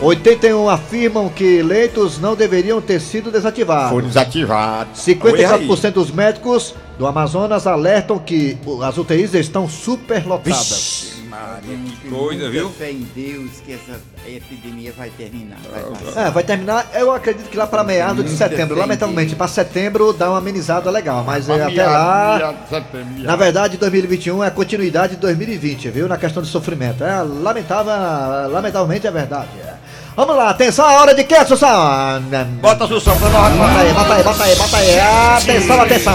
81 0.02 0.68
afirmam 0.68 1.28
que 1.28 1.62
leitos 1.62 2.18
não 2.18 2.34
deveriam 2.34 2.80
ter 2.80 3.00
sido 3.00 3.30
desativados. 3.30 3.90
Foi 3.90 4.02
desativado. 4.02 4.90
54% 4.94 5.92
dos 5.92 6.10
médicos 6.10 6.74
do 6.98 7.06
Amazonas 7.06 7.66
alertam 7.66 8.18
que 8.18 8.58
as 8.82 8.98
UTIs 8.98 9.34
estão 9.34 9.68
superlotadas. 9.68 11.12
Maria, 11.32 11.78
que 12.02 12.10
coisa, 12.10 12.50
viu? 12.50 12.68
fé 12.68 12.90
em 12.90 13.08
Deus 13.14 13.52
que 13.64 13.72
essa 13.72 13.98
epidemia 14.26 14.92
vai 14.92 15.08
terminar. 15.08 15.58
Vai. 16.12 16.26
É, 16.26 16.30
vai 16.30 16.44
terminar, 16.44 16.90
eu 16.92 17.10
acredito 17.10 17.48
que 17.48 17.56
lá 17.56 17.66
para 17.66 17.82
meados 17.82 18.22
de 18.22 18.30
Muita 18.30 18.48
setembro. 18.48 18.76
Lamentavelmente, 18.76 19.34
para 19.34 19.48
setembro 19.48 20.12
dá 20.12 20.28
uma 20.28 20.38
amenizada 20.38 20.90
legal, 20.90 21.24
mas 21.24 21.48
é, 21.48 21.62
até 21.62 21.86
lá. 21.86 22.54
Na 23.18 23.34
verdade, 23.34 23.78
2021 23.78 24.44
é 24.44 24.48
a 24.48 24.50
continuidade 24.50 25.14
de 25.14 25.22
2020, 25.22 25.88
viu? 25.88 26.06
Na 26.06 26.18
questão 26.18 26.42
de 26.42 26.50
sofrimento. 26.50 27.02
É 27.02 27.22
lamentável, 27.22 27.92
lamentavelmente 28.52 29.06
é 29.06 29.10
verdade. 29.10 29.48
É. 30.12 30.16
Vamos 30.16 30.36
lá, 30.36 30.50
atenção, 30.50 30.84
a 30.84 31.00
hora 31.00 31.14
de 31.14 31.24
quê, 31.24 31.44
Sussão? 31.46 32.22
Bota 32.60 32.86
Sussão 32.86 33.16
pra 33.16 33.28
nós. 33.30 33.54
Bota 33.54 33.78
aí, 33.78 33.92
bota 33.92 34.14
aí, 34.14 34.22
bota 34.22 34.44
aí, 34.44 34.56
bota 34.56 34.76
aí. 34.76 35.00
Atenção, 35.36 35.80
atenção. 35.80 36.14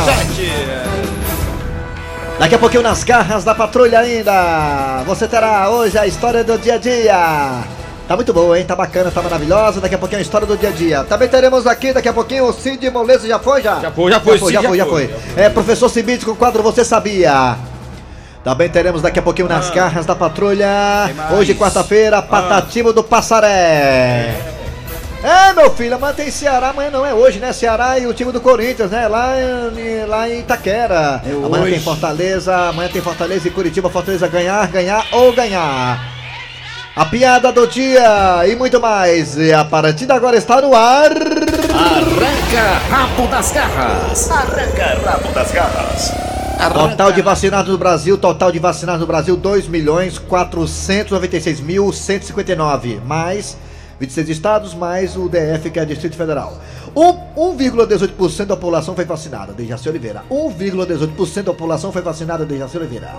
Daqui 2.40 2.54
a 2.54 2.60
pouquinho 2.60 2.84
nas 2.84 3.04
garras 3.04 3.44
da 3.44 3.56
patrulha 3.56 4.00
ainda. 4.00 5.04
Você 5.08 5.28
terá 5.28 5.70
hoje 5.70 5.98
a 5.98 6.06
história 6.06 6.44
do 6.44 6.58
dia 6.58 6.76
a 6.76 6.78
dia. 6.78 7.64
Tá 8.08 8.16
muito 8.16 8.32
boa, 8.32 8.58
hein? 8.58 8.64
Tá 8.64 8.76
bacana, 8.76 9.12
tá 9.12 9.22
maravilhosa. 9.22 9.82
Daqui 9.82 9.96
a 9.96 9.98
pouquinho 9.98 10.20
a 10.20 10.22
história 10.22 10.46
do 10.46 10.56
dia 10.56 10.70
a 10.70 10.72
dia. 10.72 11.04
Também 11.04 11.28
teremos 11.28 11.66
aqui, 11.66 11.92
daqui 11.92 12.08
a 12.08 12.14
pouquinho, 12.14 12.46
o 12.46 12.54
Cid 12.54 12.90
Moleza. 12.92 13.28
Já 13.28 13.40
foi, 13.40 13.62
já? 13.62 13.80
Já 13.80 13.92
foi, 13.92 14.12
já 14.12 14.20
foi, 14.20 14.38
já 14.38 14.46
Cid, 14.46 14.54
já 14.54 14.62
já 14.62 14.70
foi, 14.70 14.78
já 14.78 14.86
foi. 14.86 15.08
foi. 15.08 15.44
É, 15.44 15.50
professor 15.50 15.90
Cibite 15.90 16.24
com 16.24 16.32
o 16.32 16.36
quadro 16.36 16.62
Você 16.64 16.86
Sabia. 16.86 17.58
Também 18.48 18.70
teremos 18.70 19.02
daqui 19.02 19.20
a 19.20 19.22
pouquinho 19.22 19.50
nas 19.50 19.70
garras 19.72 20.06
da 20.06 20.16
patrulha. 20.16 20.70
Hoje, 21.38 21.54
quarta-feira, 21.54 22.22
Patativo 22.22 22.94
do 22.94 23.04
Passaré. 23.04 24.34
É, 25.22 25.52
meu 25.54 25.70
filho, 25.72 25.96
amanhã 25.96 26.14
tem 26.14 26.32
Ceará, 26.32 26.70
amanhã 26.70 26.90
não 26.90 27.06
é 27.06 27.14
hoje, 27.14 27.40
né? 27.40 27.52
Ceará 27.52 28.00
e 28.00 28.08
o 28.08 28.14
time 28.14 28.32
do 28.32 28.40
Corinthians, 28.40 28.90
né? 28.90 29.06
Lá 29.10 29.34
em, 29.38 30.06
lá 30.06 30.30
em 30.30 30.40
Itaquera. 30.40 31.22
É 31.26 31.32
amanhã 31.32 31.64
hoje. 31.64 31.74
tem 31.74 31.82
Fortaleza, 31.82 32.56
amanhã 32.70 32.90
tem 32.90 33.02
Fortaleza 33.02 33.50
e 33.50 33.52
Curitiba. 33.52 33.90
Fortaleza 33.90 34.30
ganhar, 34.30 34.66
ganhar 34.70 35.06
ou 35.12 35.36
ganhar. 35.36 36.00
A 36.96 37.04
piada 37.04 37.52
do 37.52 37.68
dia 37.68 38.48
e 38.48 38.56
muito 38.56 38.80
mais. 38.80 39.36
E 39.36 39.52
a 39.52 39.66
partida 39.66 40.14
agora 40.16 40.38
está 40.38 40.62
no 40.62 40.74
ar. 40.74 41.12
Arranca 41.12 42.80
rabo 42.90 43.28
das 43.28 43.52
garras. 43.52 44.32
Arranca 44.32 45.02
rabo 45.06 45.34
das 45.34 45.52
garras. 45.52 46.37
Total 46.74 47.12
de 47.12 47.22
vacinados 47.22 47.72
no 47.72 47.78
Brasil, 47.78 48.18
total 48.18 48.52
de 48.52 48.60
vacinados 48.60 49.02
no 49.02 49.08
Brasil, 49.08 49.38
2 49.38 49.68
milhões 49.68 50.18
496 50.18 51.60
mil 51.60 51.92
159, 51.94 53.00
mais 53.06 53.56
26 54.00 54.30
estados, 54.30 54.74
mais 54.74 55.16
o 55.16 55.28
DF, 55.30 55.70
que 55.72 55.80
é 55.80 55.86
Distrito 55.86 56.16
Federal. 56.16 56.58
Um- 56.96 57.54
1,18% 57.56 58.48
da 58.48 58.56
população 58.56 58.96
foi 58.96 59.06
vacinada, 59.06 59.54
Dejaci 59.54 59.88
Oliveira. 59.90 60.24
1,18% 60.30 61.46
da 61.46 61.52
população 61.54 61.92
foi 61.92 62.02
vacinada, 62.02 62.46
Dejaci 62.46 62.78
Oliveira. 62.78 63.12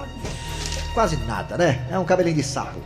Quase 0.95 1.17
nada, 1.17 1.57
né? 1.57 1.81
É 1.91 1.99
um 1.99 2.05
cabelinho 2.05 2.37
de 2.37 2.43
sapo. 2.43 2.79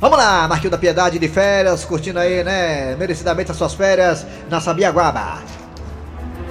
Vamos 0.00 0.18
lá, 0.18 0.46
Marquinho 0.48 0.70
da 0.70 0.78
Piedade 0.78 1.18
de 1.18 1.28
férias, 1.28 1.84
curtindo 1.84 2.18
aí, 2.18 2.42
né? 2.44 2.94
Merecidamente 2.96 3.50
as 3.50 3.56
suas 3.56 3.74
férias 3.74 4.24
na 4.50 4.60
Sabiaguaba. 4.60 5.38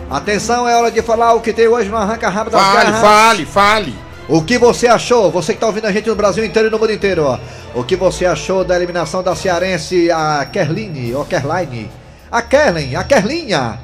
Atenção, 0.10 0.68
é 0.68 0.76
hora 0.76 0.92
de 0.92 1.02
falar 1.02 1.34
o 1.34 1.42
que 1.42 1.52
tem 1.54 1.68
hoje 1.68 1.90
no 1.90 1.98
Arranca 1.98 2.30
Rabo 2.30 2.50
das 2.50 2.62
Fale, 2.62 2.76
Garras. 2.92 3.02
fale, 3.02 3.46
fale. 3.46 3.96
O 4.28 4.42
que 4.42 4.58
você 4.58 4.88
achou? 4.88 5.32
Você 5.32 5.54
que 5.54 5.60
tá 5.60 5.68
ouvindo 5.68 5.86
a 5.86 5.92
gente 5.92 6.08
no 6.08 6.16
Brasil 6.16 6.46
inteiro 6.46 6.68
e 6.68 6.72
no 6.72 6.80
mundo 6.80 6.92
inteiro, 6.92 7.24
ó. 7.26 7.40
O 7.74 7.84
que 7.84 7.96
você 7.96 8.26
achou 8.26 8.64
da 8.64 8.76
eliminação 8.76 9.22
da 9.24 9.36
cearense, 9.36 10.10
a 10.12 10.46
Kerline, 10.46 11.14
ou 11.14 11.26
Kerline? 11.26 11.90
A 12.32 12.42
Kerlin, 12.42 12.96
a 12.96 13.04
Kerlinha. 13.04 13.80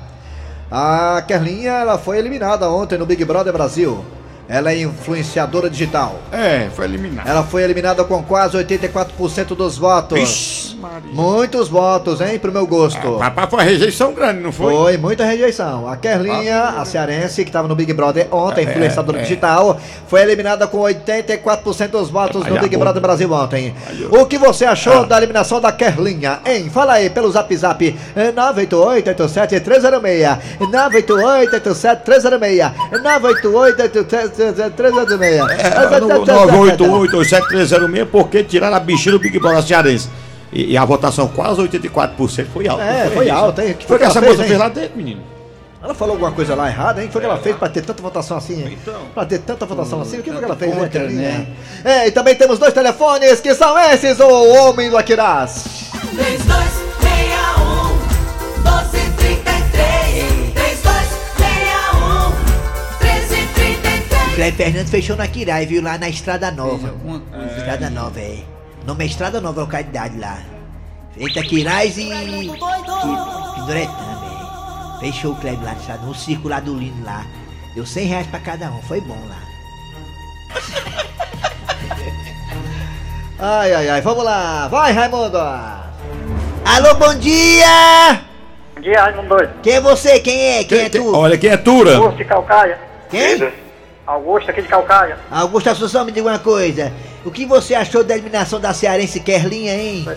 A 0.72 1.24
Kerlinha, 1.28 1.72
ela 1.72 1.98
foi 1.98 2.20
eliminada 2.20 2.70
ontem 2.70 2.98
no 2.98 3.06
Big 3.06 3.24
Brother 3.26 3.52
Brasil. 3.52 4.06
Ela 4.50 4.72
é 4.72 4.82
influenciadora 4.82 5.70
digital. 5.70 6.20
É, 6.32 6.70
foi 6.75 6.86
eliminado. 6.86 7.27
Ela 7.29 7.44
foi 7.44 7.62
eliminada 7.63 8.03
com 8.03 8.24
quase 8.24 8.58
84% 8.58 9.50
dos 9.56 9.77
votos. 9.77 10.18
Ixi, 10.20 10.75
Maria. 10.77 11.01
Muitos 11.13 11.70
votos, 11.70 12.20
hein, 12.20 12.39
pro 12.39 12.51
meu 12.51 12.65
gosto. 12.65 13.20
Papai 13.20 13.46
foi 13.48 13.60
uma 13.60 13.63
rejeição 13.65 14.12
grande, 14.12 14.39
não 14.41 14.51
foi? 14.51 14.74
Foi 14.74 14.98
muita 14.98 15.24
rejeição. 15.24 15.88
A 15.88 15.96
Kerlinha, 15.96 16.63
a 16.79 16.84
cearense, 16.84 17.44
que 17.44 17.50
estava 17.50 17.68
no 17.68 17.75
Big 17.75 17.94
Brother 17.94 18.27
ontem, 18.32 18.65
É, 18.65 18.70
influenciadora 18.72 19.20
é. 19.20 19.22
digital, 19.22 19.79
foi 20.08 20.22
eliminada 20.24 20.65
com 20.65 20.79
84% 20.79 21.88
dos 21.89 22.10
votos 22.10 22.44
no 22.44 22.51
Olha 22.53 22.62
Big 22.62 22.75
Brother. 22.75 23.00
Brasil 23.01 23.32
ontem. 23.32 23.75
O 24.10 24.25
que 24.25 24.39
você 24.39 24.65
achou 24.65 25.06
da 25.06 25.15
eliminação 25.18 25.62
da 25.62 25.72
Kerlinha, 25.72 26.39
hein? 26.44 26.72
Fala 26.74 26.94
aí 26.94 27.08
pelo 27.12 27.29
zap 27.32 27.56
zap 27.56 27.96
eh, 28.15 28.32
988-87-306 28.32 30.39
988-87-306 30.60 32.72
988-87-306 32.91 34.38
É, 34.38 34.38
no 36.01 36.08
988-7306, 37.08 38.08
porque 38.12 38.43
tiraram 38.43 38.75
a 38.75 38.79
bichinha 38.79 39.13
do 39.13 39.19
Big 39.19 39.38
Brother 39.39 39.63
cearense. 39.63 40.10
E, 40.51 40.72
e 40.74 40.77
a 40.77 40.84
votação 40.84 41.27
quase 41.27 41.62
84% 41.62 42.48
foi 42.53 42.67
alta. 42.67 42.84
É, 42.84 43.05
foi 43.05 43.25
rejeição. 43.25 43.38
alta, 43.38 43.65
hein? 43.65 43.75
Que 43.77 43.86
Foi 43.86 43.98
que 43.98 44.03
ela 44.03 44.12
essa 44.12 44.22
moça 44.22 44.43
fez 44.43 44.58
lá 44.58 44.69
dentro, 44.69 44.98
menino. 44.98 45.22
Ela 45.81 45.93
falou 45.93 46.13
alguma 46.13 46.31
coisa 46.31 46.55
lá 46.55 46.67
errada, 46.67 47.00
hein? 47.00 47.05
O 47.05 47.08
que 47.08 47.13
foi 47.13 47.22
que 47.22 47.27
ela 47.27 47.38
fez 47.38 47.55
pra 47.55 47.69
ter 47.69 47.81
tanta 47.81 48.01
votação 48.01 48.36
assim? 48.36 48.65
Então. 48.65 49.01
Pra 49.13 49.25
ter 49.25 49.39
tanta 49.39 49.65
votação 49.65 50.01
assim? 50.01 50.19
O 50.19 50.24
que 50.24 50.29
foi 50.29 50.39
que 50.39 50.46
ela 50.46 50.55
fez, 50.55 50.75
né, 50.75 50.81
Contra, 50.81 51.10
né? 51.10 51.48
É, 51.86 52.08
e 52.08 52.12
também 52.12 52.36
temos 52.36 52.60
dois 52.60 52.74
telefones 52.74 53.39
que 53.39 53.55
são 53.55 53.79
esses, 53.79 54.19
o 54.19 54.50
Homem 54.50 54.89
do 54.89 54.98
Aquiraz. 54.98 55.63
3261 56.12 56.88
Cleber 64.39 64.53
Fernandes 64.55 64.89
fechou 64.89 65.17
na 65.17 65.27
Quirai, 65.27 65.65
viu? 65.65 65.84
Lá 65.84 65.98
na 65.98 66.08
Estrada 66.08 66.50
Nova. 66.50 66.93
Coisa. 66.93 67.58
Estrada 67.58 67.89
Nova, 67.89 68.22
é. 68.22 68.39
O 68.81 68.88
nome 68.88 69.03
é 69.03 69.08
Estrada 69.08 69.41
Nova, 69.41 69.60
é 69.60 69.63
localidade 69.65 70.17
lá. 70.17 70.38
Eita, 71.17 71.43
Quirais 71.43 71.98
e. 71.98 72.05
Pinduretama, 73.55 74.31
é. 74.96 75.00
Fechou 75.01 75.34
o 75.34 75.36
Kleber 75.36 75.65
lá, 75.65 75.75
sabe? 75.86 76.05
No 76.05 76.15
circo 76.15 76.48
lá 76.48 76.62
do 76.62 76.74
Lino 76.74 77.03
lá. 77.03 77.25
Deu 77.75 77.86
100 77.86 78.05
reais 78.05 78.27
pra 78.27 78.39
cada 78.39 78.72
um, 78.72 78.81
foi 78.84 79.01
bom 79.01 79.17
lá. 79.27 79.41
ai, 83.60 83.74
ai, 83.74 83.89
ai, 83.89 84.01
vamos 84.01 84.24
lá. 84.24 84.69
Vai, 84.69 84.93
Raimundo. 84.93 85.38
Alô, 85.38 86.96
bom 86.98 87.13
dia! 87.15 88.22
Bom 88.74 88.81
dia, 88.81 89.01
Raimundo 89.01 89.27
doido. 89.27 89.51
Quem 89.62 89.74
é 89.74 89.81
você? 89.81 90.17
Quem 90.22 90.39
é? 90.39 90.63
Quem 90.63 90.79
é 90.79 90.89
Quem- 90.89 91.01
tu? 91.01 91.13
Olha, 91.13 91.38
quem 91.38 91.50
é 91.50 91.58
Tura? 91.58 91.98
Augusto 91.98 92.15
de 92.19 92.24
Calcaia. 92.24 92.79
Quem? 93.10 93.67
Augusto 94.10 94.50
aqui 94.50 94.63
de 94.63 94.68
Calcaia. 94.68 95.20
Augusto 95.30 95.70
Assunção, 95.70 96.04
me 96.04 96.12
diga 96.12 96.28
uma 96.28 96.39
coisa. 96.39 96.92
O 97.24 97.30
que 97.30 97.46
você 97.46 97.75
achou 97.75 98.04
da 98.04 98.16
eliminação 98.16 98.60
da 98.60 98.74
Cearense 98.74 99.20
Kerlinha, 99.20 99.72
hein? 99.72 100.08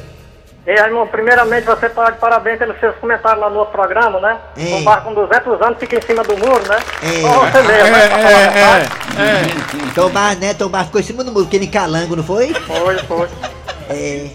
E 0.67 0.75
Raimundo, 0.75 1.11
primeiramente 1.11 1.67
você 1.67 1.91
tá 1.91 2.09
de 2.09 2.19
parabéns 2.19 2.59
pelos 2.59 2.81
seus 2.81 2.97
comentários 2.97 3.43
lá 3.43 3.51
no 3.51 3.59
outro 3.59 3.73
programa, 3.73 4.19
né? 4.19 4.39
É. 4.57 4.77
Um 4.77 4.85
barco 4.85 5.09
com 5.09 5.15
200 5.15 5.61
anos 5.61 5.79
fica 5.79 5.99
em 5.99 6.01
cima 6.01 6.23
do 6.23 6.35
muro, 6.39 6.67
né? 6.67 6.79
É. 7.03 7.21
Só 7.21 7.41
você 7.41 7.63
mesmo, 7.63 7.91
né? 7.91 8.09
pra 8.09 8.19
falar 8.19 8.29
a 8.29 8.79
É, 8.79 8.83
é, 8.83 9.89
é. 9.91 9.95
Tomar, 9.95 10.37
né? 10.37 10.55
Tomar 10.55 10.85
ficou 10.87 11.01
em 11.01 11.05
cima 11.05 11.23
do 11.23 11.31
muro, 11.31 11.45
aquele 11.45 11.67
calango, 11.67 12.17
não 12.17 12.25
foi? 12.25 12.55
Foi, 12.55 12.99
foi. 13.01 13.29
É. 13.91 14.27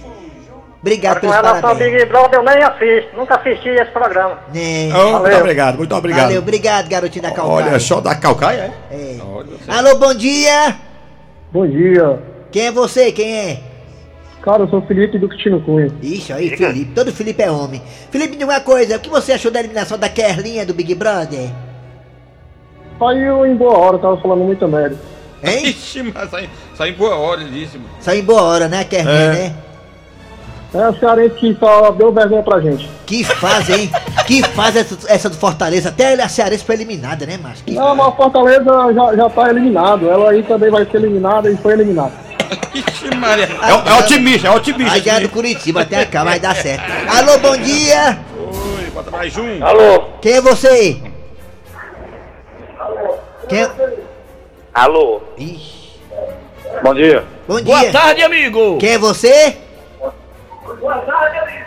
Obrigado 0.88 1.18
Agora 1.18 1.20
com 1.20 1.28
pelos 1.28 1.36
relação 1.36 1.70
ao 1.70 1.76
parabéns. 1.76 2.00
Big 2.00 2.06
Brother 2.06 2.40
eu 2.40 2.44
nem 2.44 2.64
assisto, 2.64 3.18
nunca 3.18 3.36
assisti 3.36 3.70
esse 3.70 3.92
programa. 3.92 4.40
Né? 4.54 4.90
Oh, 4.96 5.20
muito 5.20 5.38
obrigado, 5.38 5.78
muito 5.78 5.94
obrigado. 5.96 6.24
Valeu, 6.24 6.40
obrigado, 6.42 6.88
garotinho 6.90 7.24
da 7.24 7.32
Calcaia. 7.32 7.68
Olha, 7.68 7.80
só 7.80 8.00
da 8.00 8.16
Calcaia, 8.16 8.74
é? 8.90 8.96
É. 8.96 9.18
Olha, 9.22 9.48
Alô, 9.68 9.98
bom 9.98 10.14
dia! 10.14 10.78
Bom 11.52 11.68
dia. 11.68 12.20
Quem 12.52 12.68
é 12.68 12.72
você? 12.72 13.12
Quem 13.12 13.36
é? 13.38 13.60
Cara, 14.42 14.64
eu 14.64 14.70
sou 14.70 14.80
o 14.80 14.88
Felipe 14.88 15.18
do 15.20 15.28
Cristino 15.28 15.60
Cunha. 15.62 15.92
Ixi, 16.02 16.32
aí, 16.32 16.56
Felipe. 16.56 16.92
Todo 16.94 17.12
Felipe 17.12 17.44
é 17.44 17.52
homem. 17.52 17.82
Felipe, 18.10 18.38
diga 18.38 18.46
uma 18.46 18.62
coisa. 18.62 18.96
O 18.96 19.00
que 19.00 19.10
você 19.10 19.34
achou 19.34 19.52
da 19.52 19.60
eliminação 19.60 19.98
da 19.98 20.08
Kerlinha 20.08 20.66
do 20.66 20.74
Big 20.74 20.96
Brother? 20.96 21.50
Saiu 22.98 23.46
em 23.46 23.56
boa 23.56 23.78
hora, 23.78 23.98
tava 24.00 24.16
falando 24.22 24.46
muita 24.46 24.66
merda. 24.68 24.96
Hein? 25.44 25.66
Ixi, 25.68 26.04
mas 26.04 26.30
sai, 26.32 26.50
sai 26.76 26.90
em 26.90 26.94
boa 26.94 27.16
hora 27.16 27.42
mano. 27.42 27.86
Saiu 28.00 28.20
em 28.22 28.24
boa 28.24 28.42
hora, 28.42 28.68
né, 28.68 28.84
Kerlinha, 28.86 29.16
É. 29.16 29.34
né? 29.34 29.56
É 30.74 30.84
a 30.84 30.94
cearense 30.94 31.36
que 31.36 31.58
só 31.60 31.92
deu 31.92 32.12
vergonha 32.12 32.44
pra 32.44 32.60
gente. 32.60 32.90
Que 33.06 33.24
fase, 33.24 33.74
hein? 33.74 33.92
Que 34.26 34.44
fase 34.44 34.80
essa, 34.80 34.98
essa 35.08 35.30
do 35.30 35.38
Fortaleza. 35.38 35.90
Até 35.90 36.22
a 36.22 36.28
Cearense 36.28 36.66
foi 36.66 36.76
eliminada, 36.76 37.26
né? 37.26 37.40
Que 37.66 37.74
Não, 37.74 37.96
mas 37.96 38.08
a 38.08 38.12
Fortaleza 38.12 38.94
já, 38.94 39.16
já 39.16 39.30
tá 39.30 39.50
eliminado. 39.50 40.10
Ela 40.10 40.32
aí 40.32 40.44
também 40.44 40.70
vai 40.70 40.86
ser 40.86 40.98
eliminada 40.98 41.50
e 41.50 41.56
foi 41.56 41.74
eliminada. 41.74 42.12
Ixi, 42.74 43.16
Maria. 43.16 43.46
É, 43.46 43.90
é 43.90 44.00
otimista, 44.00 44.48
é 44.48 44.52
otimista. 44.52 44.92
Vai 44.92 45.02
ganhar 45.02 45.22
do 45.22 45.30
Curitiba, 45.30 45.82
até 45.82 46.06
cá, 46.06 46.24
vai 46.26 46.40
dar 46.40 46.56
certo. 46.56 46.84
Alô, 47.10 47.40
bom 47.40 47.58
dia! 47.58 48.20
Oi, 48.38 48.90
bota 48.94 49.10
mais 49.10 49.38
um. 49.38 49.64
Alô? 49.64 50.04
Quem 50.22 50.34
é 50.34 50.42
você? 50.42 51.02
Quem 53.48 53.62
é... 53.62 53.72
Alô? 54.74 55.22
Ixi. 55.38 56.00
Bom 56.84 56.94
dia. 56.94 57.24
Bom 57.48 57.56
dia. 57.56 57.64
Boa 57.64 57.92
tarde, 57.92 58.22
amigo. 58.22 58.78
Quem 58.80 58.92
é 58.92 58.98
você? 58.98 59.58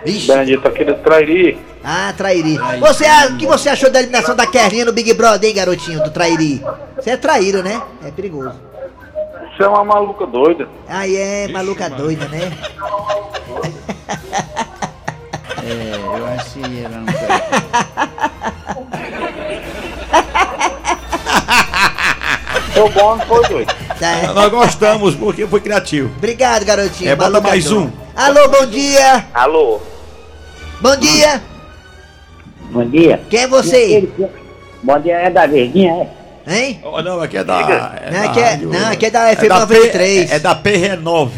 Ixi. 0.04 0.26
Benedito 0.28 0.66
aqui 0.66 0.84
do 0.84 0.94
Trairi. 0.94 1.58
Ah, 1.84 2.12
Trairi. 2.16 2.58
Você, 2.80 3.04
o 3.30 3.36
que 3.36 3.46
você 3.46 3.68
achou 3.68 3.90
da 3.90 4.00
eliminação 4.00 4.34
da 4.36 4.46
Kerlinha 4.46 4.84
no 4.84 4.92
Big 4.92 5.12
Brother, 5.14 5.48
hein, 5.48 5.54
garotinho, 5.56 6.02
do 6.02 6.10
Trairi? 6.10 6.62
Você 6.96 7.10
é 7.10 7.16
traíra, 7.16 7.62
né? 7.62 7.80
É 8.04 8.10
perigoso. 8.10 8.54
Você 9.56 9.62
é 9.62 9.68
uma 9.68 9.84
maluca 9.84 10.26
doida. 10.26 10.68
Aí 10.88 11.16
é 11.16 11.48
maluca 11.48 11.88
doida, 11.90 12.26
né? 12.28 12.52
É, 15.62 15.96
eu 15.96 16.26
acho 16.26 16.58
que 16.58 16.84
ela 16.84 16.96
não 16.98 17.12
foi. 17.12 18.40
Bom 22.90 23.18
foi 23.20 23.48
doido. 23.48 23.72
Tá. 23.98 24.32
Nós 24.32 24.50
gostamos, 24.50 25.14
porque 25.14 25.46
foi 25.46 25.60
criativo. 25.60 26.10
Obrigado, 26.16 26.64
garotinho. 26.64 27.10
É, 27.10 27.16
bota 27.16 27.40
mais 27.40 27.70
um. 27.70 27.90
Alô, 28.20 28.48
bom 28.50 28.66
dia. 28.66 29.24
Alô? 29.32 29.80
Bom 30.82 30.94
dia. 30.96 31.42
Bom 32.70 32.84
dia. 32.84 33.18
Quem 33.30 33.40
é 33.40 33.46
você? 33.46 34.06
Bom 34.82 35.00
dia, 35.00 35.16
é 35.16 35.30
da 35.30 35.46
Verdinha, 35.46 36.06
é? 36.46 36.54
Hein? 36.54 36.80
Oh, 36.84 37.00
não, 37.00 37.18
aqui 37.22 37.38
é 37.38 37.44
da. 37.44 37.60
Não, 37.60 37.68
da 37.68 38.22
aqui 38.30 38.40
é- 38.40 38.44
rádio- 38.44 38.68
não, 38.68 38.88
aqui 38.90 39.06
é 39.06 39.10
da 39.10 39.34
FM 39.36 39.48
da 39.48 39.54
P- 39.66 39.74
93. 39.74 40.32
É, 40.32 40.34
é 40.34 40.38
da 40.38 40.54
PR9. 40.54 41.30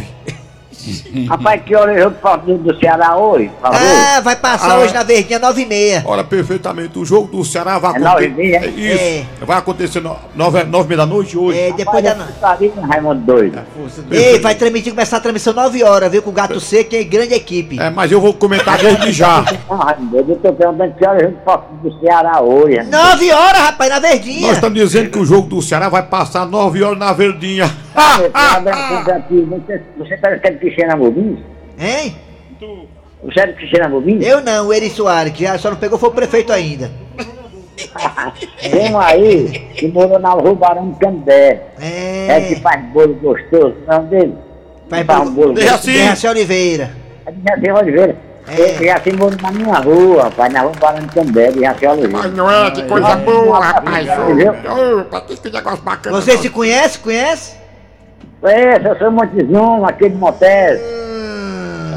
Rapaz, 1.28 1.62
que 1.62 1.74
hora 1.76 1.92
eu 1.94 2.02
jogo 2.04 2.36
do, 2.46 2.58
do 2.58 2.78
Ceará 2.80 3.16
hoje, 3.16 3.48
por 3.60 3.70
favor? 3.70 3.78
Ah, 4.16 4.20
vai 4.20 4.36
passar 4.36 4.72
Ah. 4.72 4.78
hoje 4.78 4.92
na 4.94 5.02
Verdinha 5.02 5.38
9 5.38 5.62
e 5.62 5.66
meia. 5.66 6.02
Olha, 6.06 6.24
perfeitamente. 6.24 6.98
O 6.98 7.04
jogo 7.04 7.28
do 7.36 7.44
Ceará 7.44 7.78
vai 7.78 7.96
É 7.96 7.98
nove 7.98 8.24
e 8.24 8.26
acontecer. 8.26 8.42
meia? 8.42 8.56
É 8.64 8.68
isso. 8.68 9.36
É. 9.40 9.44
Vai 9.44 9.58
acontecer 9.58 10.00
no, 10.00 10.16
nove, 10.34 10.64
nove 10.64 10.84
e 10.84 10.88
meia 10.88 10.96
da 10.98 11.06
noite 11.06 11.36
hoje. 11.38 11.58
É, 11.58 11.72
depois 11.72 12.02
da. 12.02 12.14
no- 12.14 12.24
Putaria, 12.24 12.72
Raimundo 12.88 13.20
doido. 13.20 13.60
Ei, 14.10 14.38
vai 14.40 14.54
transmitir, 14.54 14.92
começar 14.92 15.18
a 15.18 15.20
transmissão 15.20 15.52
9 15.52 15.82
horas, 15.84 16.10
viu? 16.10 16.22
Com 16.22 16.30
o 16.30 16.32
Gato 16.32 16.58
Seco 16.60 16.94
e 16.94 17.04
grande 17.04 17.34
equipe. 17.34 17.78
É, 17.80 17.90
mas 17.90 18.10
eu 18.10 18.20
vou 18.20 18.32
comentar 18.34 18.78
desde 18.78 19.12
já. 19.12 19.42
Doido, 20.10 20.32
eu 20.32 20.36
tô 20.36 20.52
perguntando 20.52 20.94
que 20.94 21.06
hora 21.06 21.22
eu 21.22 21.34
jogo 21.46 21.64
do 21.82 22.00
Ceará 22.00 22.40
hoje. 22.40 22.82
9 22.82 23.32
horas, 23.32 23.60
rapaz, 23.60 23.90
na 23.90 23.98
Verdinha. 23.98 24.46
Nós 24.48 24.56
estamos 24.56 24.78
dizendo 24.78 25.10
que 25.10 25.18
o 25.18 25.24
jogo 25.24 25.48
do 25.48 25.62
Ceará 25.62 25.88
vai 25.88 26.02
passar 26.02 26.46
nove 26.46 26.82
horas 26.82 26.98
na 26.98 27.12
verdinha. 27.12 27.70
Ah, 27.94 28.56
abrindo 28.56 29.10
aqui. 29.10 29.40
Você, 29.42 29.82
você 29.98 30.16
tá 30.16 30.38
querendo 30.38 30.58
que 30.60 30.70
cheira 30.70 30.96
bobinho? 30.96 31.44
Hein? 31.78 32.16
Você 33.24 33.40
é 33.40 33.46
que 33.52 33.66
cheira 33.68 33.88
bobinho? 33.88 34.22
Eu 34.22 34.40
não, 34.40 34.68
o 34.68 34.72
Eri 34.72 34.90
Soares, 34.90 35.32
que 35.32 35.44
já 35.44 35.56
só 35.58 35.70
não 35.70 35.76
pegou 35.76 35.98
foi 35.98 36.08
o 36.08 36.12
prefeito 36.12 36.52
ainda. 36.52 36.90
Tem 38.60 38.92
um 38.92 38.98
aí 38.98 39.48
que 39.74 39.88
morou 39.88 40.18
na 40.18 40.30
rua 40.30 40.54
Barão 40.54 40.90
de 40.90 40.98
Candé. 40.98 41.62
É. 41.80 42.26
É 42.28 42.40
que 42.40 42.60
faz 42.60 42.84
bolo 42.92 43.14
gostoso, 43.14 43.74
não 43.86 44.04
dele? 44.06 44.34
Faz 44.88 45.06
Faz 45.06 45.18
bolo- 45.18 45.30
um 45.30 45.34
bolo 45.34 45.54
gostoso. 45.54 45.74
assim. 45.74 45.92
Guerra 45.92 46.30
Oliveira. 46.30 46.90
É 47.26 47.30
de 47.32 47.42
Jaci 47.44 47.70
Oliveira. 47.82 48.16
É. 48.48 48.60
Ele 48.60 48.84
já 48.86 49.00
se 49.00 49.12
morou 49.12 49.38
na 49.40 49.52
minha 49.52 49.74
rua, 49.78 50.24
rapaz, 50.24 50.52
na 50.52 50.60
rua 50.62 50.72
Barão 50.80 51.00
de 51.00 51.14
Candé, 51.14 51.50
de 51.52 51.60
Jaci 51.60 51.86
Oliveira. 51.86 52.28
não 52.28 52.50
é? 52.50 52.70
Que 52.70 52.82
coisa 52.84 53.16
boa, 53.16 53.60
rapaz. 53.64 54.08
Entendeu? 54.08 54.54
Opa, 55.00 55.20
que 55.22 55.50
negócio 55.50 55.82
bacana. 55.84 56.20
Você 56.20 56.38
se 56.38 56.48
conhece? 56.50 56.98
Conhece? 56.98 57.61
Esse, 58.44 58.86
eu 58.88 58.98
sou 58.98 59.10
Montezuma, 59.10 59.88
aquele 59.88 60.14
Montes. 60.16 60.80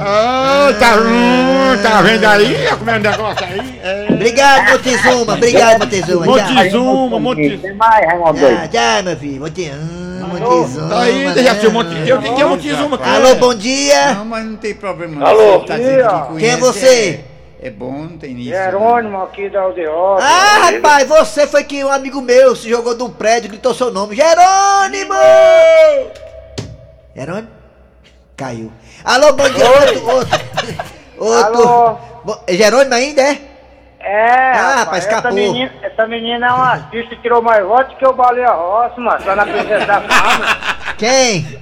Ah, 0.07 0.69
tá, 0.77 0.97
hum, 0.97 1.81
tá 1.81 2.01
vendo 2.01 2.25
aí? 2.25 2.67
Como 2.77 2.89
é 2.91 2.97
o 2.97 2.99
negócio 2.99 3.45
aí? 3.45 3.79
É. 3.81 4.07
Obrigado, 4.13 4.71
Montezuma. 4.71 5.33
Obrigado, 5.33 5.79
Montezuma. 5.79 6.25
Montezuma, 6.25 7.19
Monte- 7.19 7.57
Tem 7.57 7.73
mais, 7.73 8.05
Raimundo 8.05 8.37
já, 8.39 8.67
já, 8.67 9.01
meu 9.01 9.17
filho. 9.17 9.39
Montezuma, 9.41 10.27
Montezuma. 10.27 10.89
Tá 10.89 10.99
aí, 11.01 11.31
deixa 11.33 11.51
assim, 11.53 11.67
o 11.67 11.71
Monte. 11.71 12.09
Eu 12.09 12.21
que 12.21 12.41
é 12.41 12.45
Montezuma. 12.45 12.97
cara. 12.97 13.15
Alô, 13.15 13.35
bom 13.35 13.55
dia. 13.55 14.13
Não, 14.15 14.25
mas 14.25 14.45
não 14.45 14.55
tem 14.57 14.75
problema. 14.75 15.15
não. 15.15 15.25
Alô, 15.25 15.59
Você 15.61 15.65
tá 15.65 15.77
dizendo 15.77 16.27
que 16.33 16.39
Quem 16.39 16.49
é 16.49 16.57
você? 16.57 17.19
É, 17.61 17.67
é 17.67 17.71
bom, 17.71 17.91
não 17.93 18.17
tem 18.17 18.33
nisso. 18.35 18.49
Jerônimo 18.49 19.23
aqui 19.23 19.49
da 19.49 19.61
Aldeota. 19.61 20.23
Ah, 20.23 20.69
rapaz, 20.71 21.07
você 21.07 21.47
foi 21.47 21.63
que 21.63 21.83
um 21.83 21.91
amigo 21.91 22.21
meu 22.21 22.55
se 22.55 22.69
jogou 22.69 22.95
de 22.95 23.01
um 23.01 23.09
prédio 23.09 23.47
e 23.47 23.51
gritou 23.51 23.73
seu 23.73 23.89
nome. 23.91 24.15
Jerônimo! 24.15 25.15
Jerônimo? 27.15 27.47
Caiu. 28.35 28.71
Alô, 29.03 29.33
bom 29.33 29.49
dia. 29.49 29.65
Outro, 29.65 30.09
outro. 30.09 30.39
Outro. 31.17 31.61
Alô? 31.69 31.97
Bo- 32.25 32.39
é 32.47 32.53
Jerônimo 32.53 32.93
ainda, 32.93 33.21
é? 33.21 33.37
É, 34.07 34.51
Ah, 34.51 34.75
rapaz, 34.79 35.07
essa 35.07 35.31
menina, 35.31 35.71
essa 35.81 36.05
menina 36.05 36.45
é 36.47 36.51
uma 36.51 36.71
artista, 36.73 37.15
tirou 37.15 37.41
mais 37.41 37.65
votos 37.65 37.97
que 37.97 38.05
o 38.05 38.13
Baleia 38.13 38.51
Rossi, 38.51 38.99
mano, 38.99 39.19
só 39.23 39.35
na 39.35 39.45
Princesa 39.45 39.83
da 39.85 40.01
Fama. 40.01 40.45
Quem? 40.97 41.59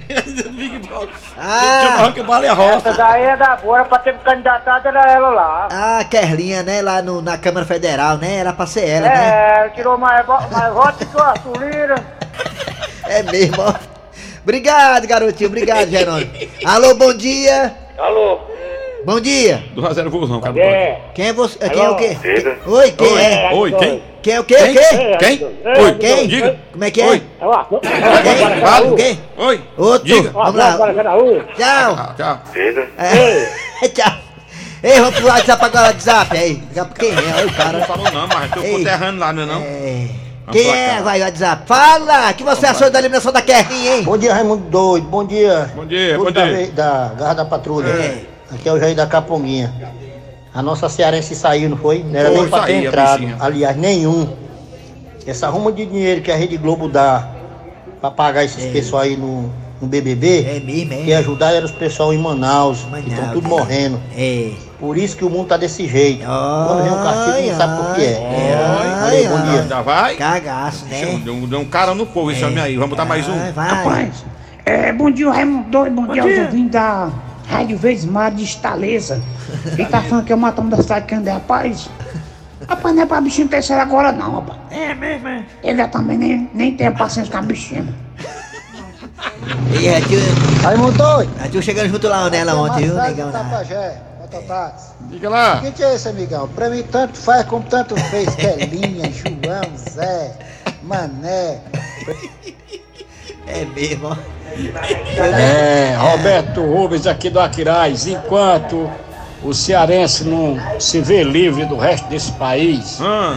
Ah, 1.38 2.04
Ah, 2.06 2.12
que 2.12 2.22
vale 2.22 2.46
a 2.46 2.52
roça. 2.52 2.90
Essa 2.90 2.92
daí 2.92 3.22
é 3.22 3.36
da 3.36 3.56
boa, 3.56 3.82
pra 3.84 3.98
ter 3.98 4.14
candidatado 4.18 4.88
era 4.88 5.10
ela 5.10 5.30
lá. 5.30 5.68
ah, 5.72 6.04
Kerlinha, 6.04 6.62
né? 6.62 6.82
Lá 6.82 7.00
no, 7.00 7.22
na 7.22 7.38
Câmara 7.38 7.64
Federal, 7.64 8.18
né? 8.18 8.36
Era 8.36 8.52
pra 8.52 8.66
ser 8.66 8.86
ela, 8.88 9.08
né? 9.08 9.28
É, 9.66 9.68
tirou 9.70 9.96
mais, 9.96 10.26
mais 10.26 10.72
votos 10.74 11.08
que 11.08 11.16
o 11.16 11.22
Arthur 11.22 11.56
Lira. 11.62 11.94
É 13.04 13.22
mesmo, 13.22 13.56
ó. 13.62 13.72
Obrigado, 14.44 15.06
garotinho. 15.06 15.48
Obrigado, 15.48 15.88
Jerônimo. 15.90 16.30
Alô, 16.64 16.94
bom 16.94 17.14
dia. 17.14 17.74
Alô? 17.98 18.40
Bom 19.04 19.18
dia. 19.20 19.62
Do 19.74 19.80
Razer 19.82 20.08
Vozão, 20.08 20.40
cara. 20.40 20.58
É. 20.58 21.00
Quem 21.14 21.28
é 21.28 21.32
você? 21.32 21.58
Quem 21.58 21.82
é 21.82 21.88
o 21.90 21.96
quê? 21.96 22.16
Oi, 22.66 22.90
quem 22.92 23.18
é? 23.18 23.50
Oi, 23.52 23.72
quem? 23.72 24.02
Quem 24.22 24.34
é 24.34 24.40
o 24.40 24.44
quê? 24.44 24.54
O 24.54 24.72
quê? 24.72 25.16
Quem? 25.18 25.44
Oi, 25.84 25.94
Quem? 25.98 26.28
Diga. 26.28 26.58
Como 26.72 26.84
é 26.84 26.90
que 26.90 27.02
é? 27.02 27.06
Oi. 27.08 27.22
É. 27.40 28.22
Quem? 28.22 28.60
Fala. 28.60 28.96
Quê? 28.96 29.16
Oi. 29.36 29.60
Outro. 29.76 30.06
Diga. 30.06 30.30
Vamos 30.30 30.54
lá. 30.54 30.78
Tchau. 31.54 31.96
Ah, 31.98 32.14
tchau. 32.16 32.40
É. 32.98 33.88
Tchau. 33.88 34.12
Ei, 34.82 35.00
vamos 35.00 35.14
pro 35.16 35.26
WhatsApp 35.28 35.64
agora, 35.64 35.86
WhatsApp 35.88 36.36
aí. 36.36 36.62
Quem 36.98 37.10
é? 37.10 37.14
Olha 37.14 37.42
o 37.42 37.46
Não 37.46 37.54
cara. 37.54 37.84
falou 37.86 38.10
não, 38.10 38.26
mas 38.28 38.50
tô 38.50 38.60
Ei. 38.60 38.72
conterrando 38.72 39.20
lá, 39.20 39.32
não 39.32 39.42
é 39.42 39.46
não? 39.46 39.62
É. 39.62 40.23
Vamos 40.46 40.60
Quem 40.60 40.70
é? 40.70 41.00
Vai, 41.00 41.20
WhatsApp. 41.22 41.66
Fala! 41.66 42.30
O 42.30 42.34
que 42.34 42.44
você 42.44 42.66
achou 42.66 42.90
da 42.90 42.98
eliminação 42.98 43.32
da 43.32 43.40
Kerrinha, 43.40 43.96
hein? 43.96 44.02
Bom 44.02 44.18
dia, 44.18 44.34
Raimundo 44.34 44.68
Doido. 44.68 45.06
Bom 45.08 45.24
dia. 45.24 45.70
Bom 45.74 45.86
dia, 45.86 46.14
Tudo 46.16 46.24
bom 46.26 46.32
da, 46.32 46.44
dia. 46.44 46.66
da 46.70 47.12
Garra 47.18 47.34
da 47.34 47.44
Patrulha. 47.46 47.88
É. 47.88 48.24
Aqui 48.52 48.68
é 48.68 48.72
o 48.72 48.78
Jair 48.78 48.94
da 48.94 49.06
Caponguinha. 49.06 49.72
A 50.52 50.62
nossa 50.62 50.88
cearense 50.88 51.34
saiu, 51.34 51.70
não 51.70 51.78
foi? 51.78 52.04
Não 52.04 52.18
era 52.18 52.28
Foi, 52.28 52.40
nem 52.40 52.48
pra 52.48 52.62
ter 52.62 52.84
entrado. 52.84 53.36
Aliás, 53.40 53.76
nenhum. 53.76 54.28
Essa 55.26 55.48
ruma 55.48 55.72
de 55.72 55.86
dinheiro 55.86 56.20
que 56.20 56.30
a 56.30 56.36
Rede 56.36 56.58
Globo 56.58 56.88
dá 56.88 57.26
pra 58.00 58.10
pagar 58.10 58.44
esses 58.44 58.70
pessoal 58.70 59.02
aí 59.02 59.16
no, 59.16 59.50
no 59.84 59.88
BBB, 59.88 60.44
É 60.46 60.60
mesmo, 60.60 61.04
que 61.04 61.12
é? 61.12 61.16
ajudar 61.18 61.52
era 61.52 61.64
os 61.64 61.70
pessoal 61.70 62.12
em 62.12 62.18
Manaus, 62.18 62.78
que 62.80 62.90
Manaus. 62.90 63.12
estão 63.12 63.30
tudo 63.32 63.48
morrendo. 63.48 64.00
É. 64.16 64.50
Por 64.80 64.98
isso 64.98 65.16
que 65.16 65.24
o 65.24 65.30
mundo 65.30 65.46
tá 65.48 65.56
desse 65.56 65.86
jeito. 65.86 66.24
Quando 66.26 66.82
vem 66.82 66.92
um 66.92 67.02
castigo, 67.02 67.48
não 67.50 67.56
sabe 67.56 67.82
por 67.82 67.94
que 67.94 68.02
é. 68.02 68.54
Ai, 68.66 69.22
Valeu, 69.24 69.30
bom 69.38 69.50
dia. 69.50 69.62
Já 69.68 69.82
vai? 69.82 70.16
Cagaço, 70.16 70.84
né? 70.86 71.20
Deu, 71.24 71.34
um- 71.34 71.46
deu 71.46 71.60
um 71.60 71.64
cara 71.64 71.94
no 71.94 72.06
povo 72.06 72.30
esse 72.32 72.44
homem 72.44 72.58
aí. 72.60 72.74
Vamos 72.74 72.90
botar 72.90 73.04
mais 73.04 73.28
um. 73.28 73.52
Vai. 73.52 73.68
Rapaz, 73.68 74.24
é, 74.66 74.92
bom 74.92 75.10
dia, 75.10 75.30
Raimundo 75.30 75.68
Doido, 75.70 75.94
bom, 75.94 76.06
dia 76.12 76.22
aos 76.22 76.38
ouvintes 76.38 76.70
da 76.72 77.10
Rádio 77.48 77.76
Vez 77.78 78.04
Mar 78.04 78.30
de 78.30 78.44
Estaleza. 78.44 79.22
Quem 79.76 79.86
tá 79.86 80.00
falando 80.02 80.24
que 80.24 80.32
é 80.32 80.36
o 80.36 80.38
matão 80.38 80.68
da 80.68 80.78
cidade 80.82 81.02
de 81.06 81.10
Candé, 81.14 81.32
rapaz? 81.32 81.88
Rapaz, 82.68 82.94
não 82.94 83.02
é 83.02 83.06
pra 83.06 83.20
bichinho 83.20 83.46
terceiro 83.48 83.80
agora 83.82 84.10
não, 84.12 84.36
rapaz. 84.36 84.58
É 84.70 84.94
mesmo, 84.94 85.28
é? 85.28 85.44
Ele 85.62 85.76
já 85.78 85.88
também 85.88 86.16
nem, 86.18 86.50
nem 86.54 86.72
tem 86.74 86.90
paciência 86.92 87.30
com 87.30 87.38
a 87.38 87.42
bichinha. 87.42 87.86
E 89.80 89.88
a 89.88 90.00
tio, 90.00 90.20
Raimundo 90.62 90.92
Doido. 90.96 91.30
a 91.42 91.48
tio 91.48 91.62
chegando 91.62 91.88
junto 91.90 92.08
lá 92.08 92.28
nela 92.30 92.54
ontem, 92.54 92.84
viu, 92.86 92.94
negão? 92.94 93.30
lá. 93.30 93.38
Tapajé, 93.40 93.98
Batatas. 94.20 94.92
Diga 95.10 95.28
lá. 95.28 95.56
O 95.58 95.60
que, 95.62 95.72
que 95.72 95.82
é 95.84 95.94
esse, 95.94 96.08
amigão? 96.08 96.48
Pra 96.48 96.70
mim, 96.70 96.82
tanto 96.82 97.18
faz 97.18 97.44
como 97.46 97.64
tanto 97.64 97.94
fez. 97.96 98.32
Kelinha, 98.36 99.10
João, 99.12 99.76
Zé, 99.76 100.32
Mané. 100.82 101.58
É 103.46 103.64
mesmo, 103.64 104.08
ó. 104.08 104.16
É, 105.20 105.94
Roberto 105.98 106.62
Rubens 106.62 107.06
aqui 107.06 107.28
do 107.28 107.40
Aquiraz. 107.40 108.06
Enquanto 108.06 108.90
o 109.42 109.52
cearense 109.52 110.24
não 110.24 110.56
se 110.80 111.00
vê 111.00 111.22
livre 111.22 111.66
do 111.66 111.76
resto 111.76 112.08
desse 112.08 112.32
país, 112.32 112.98
Ah, 113.02 113.36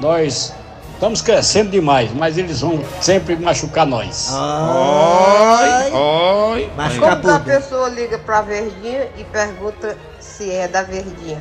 nós 0.00 0.54
estamos 0.96 1.20
crescendo 1.20 1.70
demais, 1.70 2.10
mas 2.12 2.38
eles 2.38 2.60
vão 2.60 2.82
sempre 3.00 3.36
machucar 3.36 3.86
nós. 3.86 4.30
Ai, 4.32 5.92
oi. 5.92 6.70
machucar 6.74 7.20
Como 7.20 7.34
a 7.34 7.40
pessoa 7.40 7.88
liga 7.88 8.18
pra 8.18 8.40
Verdinha 8.40 9.08
e 9.16 9.24
pergunta 9.24 9.96
se 10.18 10.50
é 10.50 10.66
da 10.66 10.82
Verdinha. 10.82 11.40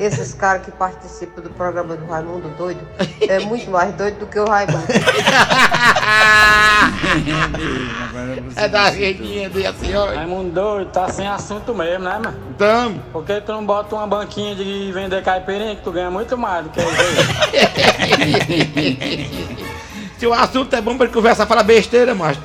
Esses 0.00 0.32
caras 0.32 0.64
que 0.64 0.72
participam 0.72 1.42
do 1.42 1.50
programa 1.50 1.94
do 1.94 2.06
Raimundo 2.06 2.48
Doido 2.56 2.80
é 3.20 3.38
muito 3.40 3.70
mais 3.70 3.94
doido 3.94 4.20
do 4.20 4.26
que 4.26 4.40
o 4.40 4.46
Raimundo. 4.46 4.86
É 8.56 8.66
da 8.66 8.88
redinha 8.88 9.50
de 9.50 9.66
assim, 9.66 9.94
ó. 9.94 10.06
Raimundo 10.06 10.52
doido, 10.52 10.90
tá 10.90 11.06
sem 11.10 11.28
assunto 11.28 11.74
mesmo, 11.74 12.04
né, 12.04 12.18
mano? 12.18 12.34
Então, 12.54 12.94
Por 13.12 13.26
que 13.26 13.42
tu 13.42 13.52
não 13.52 13.66
bota 13.66 13.94
uma 13.94 14.06
banquinha 14.06 14.54
de 14.54 14.90
vender 14.90 15.22
caipirinha 15.22 15.76
que 15.76 15.82
tu 15.82 15.92
ganha 15.92 16.10
muito 16.10 16.36
mais 16.38 16.64
do 16.64 16.70
que 16.70 16.80
isso 16.80 16.90
se 20.18 20.26
o 20.26 20.32
assunto 20.32 20.74
é 20.74 20.80
bom 20.80 20.96
pra 20.96 21.04
ele 21.06 21.14
conversar, 21.14 21.46
fala 21.46 21.62
besteira, 21.62 22.14
mas. 22.14 22.38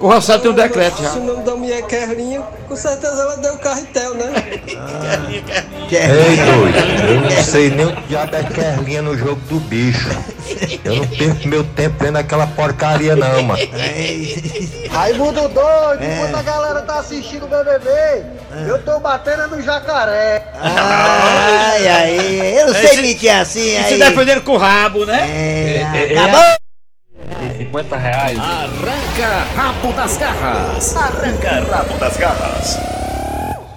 É. 0.00 0.04
O 0.04 0.08
Rossado 0.08 0.42
tem 0.42 0.50
um 0.50 0.54
decreto 0.54 1.02
já. 1.02 1.12
o 1.12 1.24
nome 1.24 1.42
da 1.42 1.54
mulher 1.56 1.78
é 1.78 1.82
Kerlinha, 1.82 2.42
com 2.68 2.76
certeza 2.76 3.22
ela 3.22 3.36
deu 3.38 3.56
carretel, 3.58 4.14
né? 4.14 4.32
Quer- 5.88 6.08
doido, 6.08 7.08
eu 7.08 7.20
não 7.22 7.42
sei 7.42 7.70
nem 7.70 7.86
o 7.86 7.96
que 7.96 8.02
diabo 8.08 8.36
é 8.36 8.42
Kerlinha 8.42 9.02
no 9.02 9.16
jogo 9.16 9.40
do 9.48 9.58
bicho. 9.60 10.08
Eu 10.84 10.96
não 10.96 11.06
perco 11.06 11.48
meu 11.48 11.64
tempo 11.64 11.96
vendo 12.04 12.16
aquela 12.16 12.46
porcaria 12.46 13.16
não, 13.16 13.42
mano. 13.42 13.60
Raimundo 14.90 15.48
Doido, 15.48 16.04
enquanto 16.04 16.36
a 16.36 16.42
galera 16.42 16.82
tá 16.82 16.98
assistindo 17.00 17.44
o 17.46 17.48
BBB, 17.48 17.90
eu 18.68 18.82
tô 18.82 18.98
batendo 19.00 19.48
no 19.56 19.62
jacaré. 19.62 20.46
Ai, 20.60 21.88
ai, 21.88 22.60
eu 22.60 22.66
não 22.68 22.74
sei 22.74 22.84
Esse- 22.84 23.02
mentir 23.02 23.30
assim, 23.30 23.70
E 23.72 23.76
aí. 23.76 23.84
se 23.92 23.98
defendendo 23.98 24.42
com 24.42 24.52
o 24.52 24.58
rabo, 24.58 25.04
né? 25.04 25.28
É, 25.28 26.12
acabou. 26.18 26.65
50 27.56 27.96
reais. 27.96 28.38
Arranca 28.38 29.46
rabo 29.56 29.92
das 29.92 30.16
garras. 30.16 30.96
Arranca 30.96 31.64
rabo 31.70 31.98
das 31.98 32.16
garras. 32.16 32.78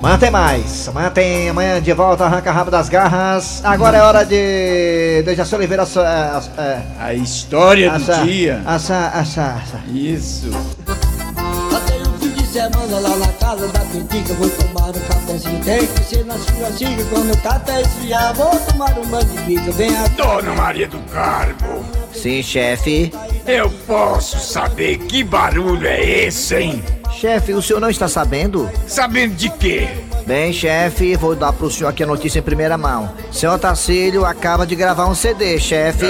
Amanhã 0.01 0.17
tem 0.17 0.31
mais. 0.31 0.87
Amanhã 0.87 1.09
tem. 1.09 1.49
Amanhã 1.49 1.81
de 1.81 1.91
volta, 1.93 2.23
arranca 2.25 2.51
rabo 2.51 2.71
das 2.71 2.87
garras. 2.87 3.61
Agora 3.65 3.97
é 3.97 4.01
hora 4.01 4.23
de. 4.25 5.23
De 5.23 5.35
Jaci 5.35 5.55
Oliveira. 5.55 5.85
so- 5.85 5.99
é, 6.01 6.39
é, 6.57 6.81
A 6.99 7.13
história 7.13 7.91
do 7.91 8.23
dia. 8.25 8.61
Assa, 8.65 9.07
assa, 9.13 9.55
assa. 9.61 9.79
Isso. 9.93 10.49
Semana 12.59 12.99
lá 12.99 13.15
na 13.15 13.27
casa 13.33 13.67
da 13.69 13.79
Pitica 13.79 14.33
Vou 14.33 14.49
tomar 14.49 14.89
um 14.89 14.99
cafezinho 14.99 15.63
Tem 15.63 15.87
que 15.87 16.03
ser 16.03 16.25
na 16.25 16.37
sua 16.37 16.71
siga 16.71 17.03
Quando 17.09 17.33
o 17.33 17.37
café 17.37 17.81
esfriar 17.81 18.33
Vou 18.33 18.59
tomar 18.59 18.97
um 18.99 19.05
banho 19.07 19.25
de 19.25 19.37
pica 19.43 19.71
Vem 19.71 19.97
aqui 19.97 20.15
Dona 20.15 20.53
Maria 20.53 20.87
do 20.87 20.99
Carmo, 21.11 21.85
Sim, 22.13 22.43
chefe. 22.43 23.13
eu 23.47 23.69
posso 23.87 24.39
saber 24.39 24.97
que 24.97 25.23
barulho 25.23 25.87
é 25.87 26.25
esse, 26.25 26.55
hein? 26.55 26.83
Chefe, 27.11 27.53
o 27.53 27.61
senhor 27.61 27.79
não 27.79 27.89
está 27.89 28.07
sabendo? 28.07 28.69
Sabendo 28.87 29.35
de 29.35 29.49
quê? 29.49 29.87
Bem, 30.25 30.51
chefe, 30.51 31.15
vou 31.15 31.35
dar 31.35 31.53
pro 31.53 31.69
senhor 31.71 31.89
aqui 31.89 32.03
a 32.03 32.07
notícia 32.07 32.39
em 32.39 32.41
primeira 32.43 32.77
mão. 32.77 33.11
Senhor 33.31 33.57
Tacílio 33.57 34.25
acaba 34.25 34.65
de 34.65 34.75
gravar 34.75 35.07
um 35.07 35.15
CD, 35.15 35.59
chefe. 35.59 36.05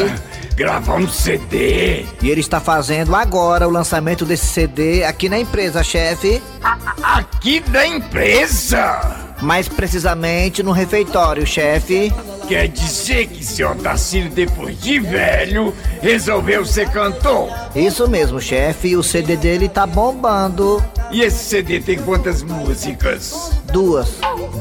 Gravar 0.59 0.95
um 0.95 1.07
CD? 1.07 2.05
E 2.21 2.29
ele 2.29 2.41
está 2.41 2.59
fazendo 2.59 3.15
agora 3.15 3.65
o 3.65 3.71
lançamento 3.71 4.25
desse 4.25 4.47
CD 4.47 5.05
aqui 5.05 5.29
na 5.29 5.39
empresa, 5.39 5.81
chefe. 5.81 6.41
Aqui 7.01 7.61
da 7.61 7.87
empresa? 7.87 9.29
Mais 9.41 9.69
precisamente 9.69 10.61
no 10.61 10.73
refeitório, 10.73 11.47
chefe. 11.47 12.11
Quer 12.45 12.67
dizer 12.67 13.27
que 13.27 13.41
seu 13.41 13.71
Otacílio, 13.71 14.29
depois 14.29 14.77
de 14.81 14.99
velho, 14.99 15.73
resolveu 16.01 16.65
ser 16.65 16.89
cantor? 16.89 17.49
Isso 17.73 18.05
mesmo, 18.09 18.41
chefe. 18.41 18.97
O 18.97 19.03
CD 19.03 19.37
dele 19.37 19.69
tá 19.69 19.87
bombando. 19.87 20.83
E 21.09 21.21
esse 21.21 21.45
CD 21.45 21.79
tem 21.79 21.99
quantas 21.99 22.43
músicas? 22.43 23.53
Duas. 23.71 24.09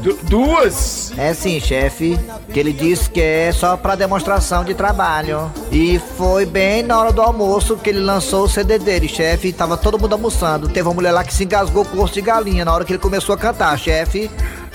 Du- 0.01 0.17
duas? 0.23 1.11
É 1.17 1.33
sim, 1.33 1.59
chefe. 1.59 2.17
Que 2.53 2.59
ele 2.59 2.71
disse 2.71 3.09
que 3.09 3.21
é 3.21 3.51
só 3.51 3.75
pra 3.75 3.95
demonstração 3.95 4.63
de 4.63 4.73
trabalho. 4.73 5.51
E 5.71 5.99
foi 6.17 6.45
bem 6.45 6.83
na 6.83 6.97
hora 6.99 7.11
do 7.11 7.21
almoço 7.21 7.75
que 7.77 7.89
ele 7.89 7.99
lançou 7.99 8.45
o 8.45 8.49
CD 8.49 8.79
dele, 8.79 9.07
chefe. 9.07 9.51
Tava 9.51 9.75
todo 9.77 9.99
mundo 9.99 10.13
almoçando. 10.13 10.69
Teve 10.69 10.87
uma 10.87 10.93
mulher 10.93 11.11
lá 11.11 11.23
que 11.23 11.33
se 11.33 11.43
engasgou 11.43 11.83
com 11.83 11.97
o 11.97 12.03
osso 12.03 12.13
de 12.13 12.21
galinha 12.21 12.63
na 12.63 12.73
hora 12.73 12.85
que 12.85 12.91
ele 12.93 12.99
começou 12.99 13.35
a 13.35 13.37
cantar, 13.37 13.77
chefe. 13.77 14.29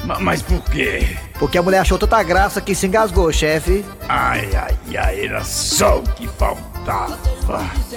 Ma- 0.05 0.21
Mas 0.21 0.43
por 0.43 0.61
quê? 0.65 1.17
Porque 1.39 1.57
a 1.57 1.63
mulher 1.63 1.79
achou 1.79 1.99
tanta 1.99 2.23
graça 2.23 2.61
que 2.61 2.75
se 2.75 2.87
engasgou, 2.87 3.33
chefe. 3.33 3.83
Ai, 4.09 4.49
ai, 4.55 4.99
ai, 4.99 5.25
era 5.27 5.43
só 5.43 5.99
o 5.99 6.03
que 6.03 6.29
faltava. 6.29 6.74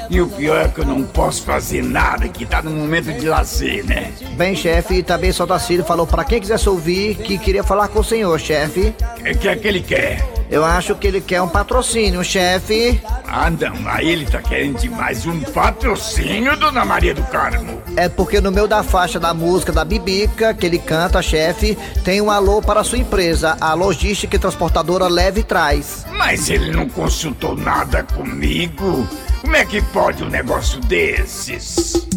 E 0.10 0.22
o 0.22 0.28
pior 0.28 0.66
é 0.66 0.68
que 0.68 0.80
eu 0.80 0.86
não 0.86 1.04
posso 1.04 1.44
fazer 1.44 1.84
nada, 1.84 2.28
que 2.28 2.46
tá 2.46 2.62
no 2.62 2.72
momento 2.72 3.12
de 3.12 3.28
lazer, 3.28 3.86
né? 3.86 4.12
Bem, 4.36 4.56
chefe, 4.56 5.04
também 5.04 5.32
Só 5.32 5.46
Tacílio 5.46 5.84
falou 5.84 6.08
pra 6.08 6.24
quem 6.24 6.40
quisesse 6.40 6.68
ouvir 6.70 7.16
que 7.16 7.38
queria 7.38 7.64
falar 7.64 7.88
com 7.88 8.00
o 8.00 8.04
senhor, 8.04 8.40
chefe. 8.40 8.94
O 9.20 9.38
que 9.38 9.48
é 9.48 9.56
que 9.56 9.68
ele 9.68 9.82
quer? 9.82 10.37
Eu 10.50 10.64
acho 10.64 10.96
que 10.96 11.08
ele 11.08 11.20
quer 11.20 11.42
um 11.42 11.48
patrocínio, 11.48 12.24
chefe. 12.24 13.02
Ah, 13.26 13.50
não, 13.50 13.88
aí 13.90 14.10
ele 14.10 14.26
tá 14.26 14.42
querendo 14.42 14.80
demais 14.80 15.26
um 15.26 15.42
patrocínio, 15.42 16.58
Dona 16.58 16.86
Maria 16.86 17.14
do 17.14 17.24
Carmo. 17.24 17.82
É 17.96 18.08
porque 18.08 18.40
no 18.40 18.52
meio 18.52 18.68
da 18.68 18.82
faixa 18.82 19.20
da 19.20 19.34
música 19.34 19.74
da 19.74 19.84
Bibica, 19.84 20.54
que 20.54 20.66
ele 20.66 20.80
canta, 20.80 21.22
chefe, 21.22 21.78
tem 22.04 22.22
um 22.22 22.32
alô 22.32 22.62
para 22.62 22.80
a 22.80 22.84
sua 22.84 22.98
empresa, 22.98 23.58
a 23.60 23.74
logística 23.74 24.36
e 24.36 24.40
transportadora 24.40 25.08
Leve 25.08 25.44
Traz. 25.44 26.06
Mas 26.12 26.50
ele 26.50 26.72
não 26.72 26.88
consultou 26.88 27.56
nada 27.56 28.04
comigo. 28.04 29.08
Como 29.42 29.56
é 29.56 29.66
que 29.66 29.82
pode 29.82 30.24
um 30.24 30.30
negócio 30.30 30.80
desses? 30.82 32.08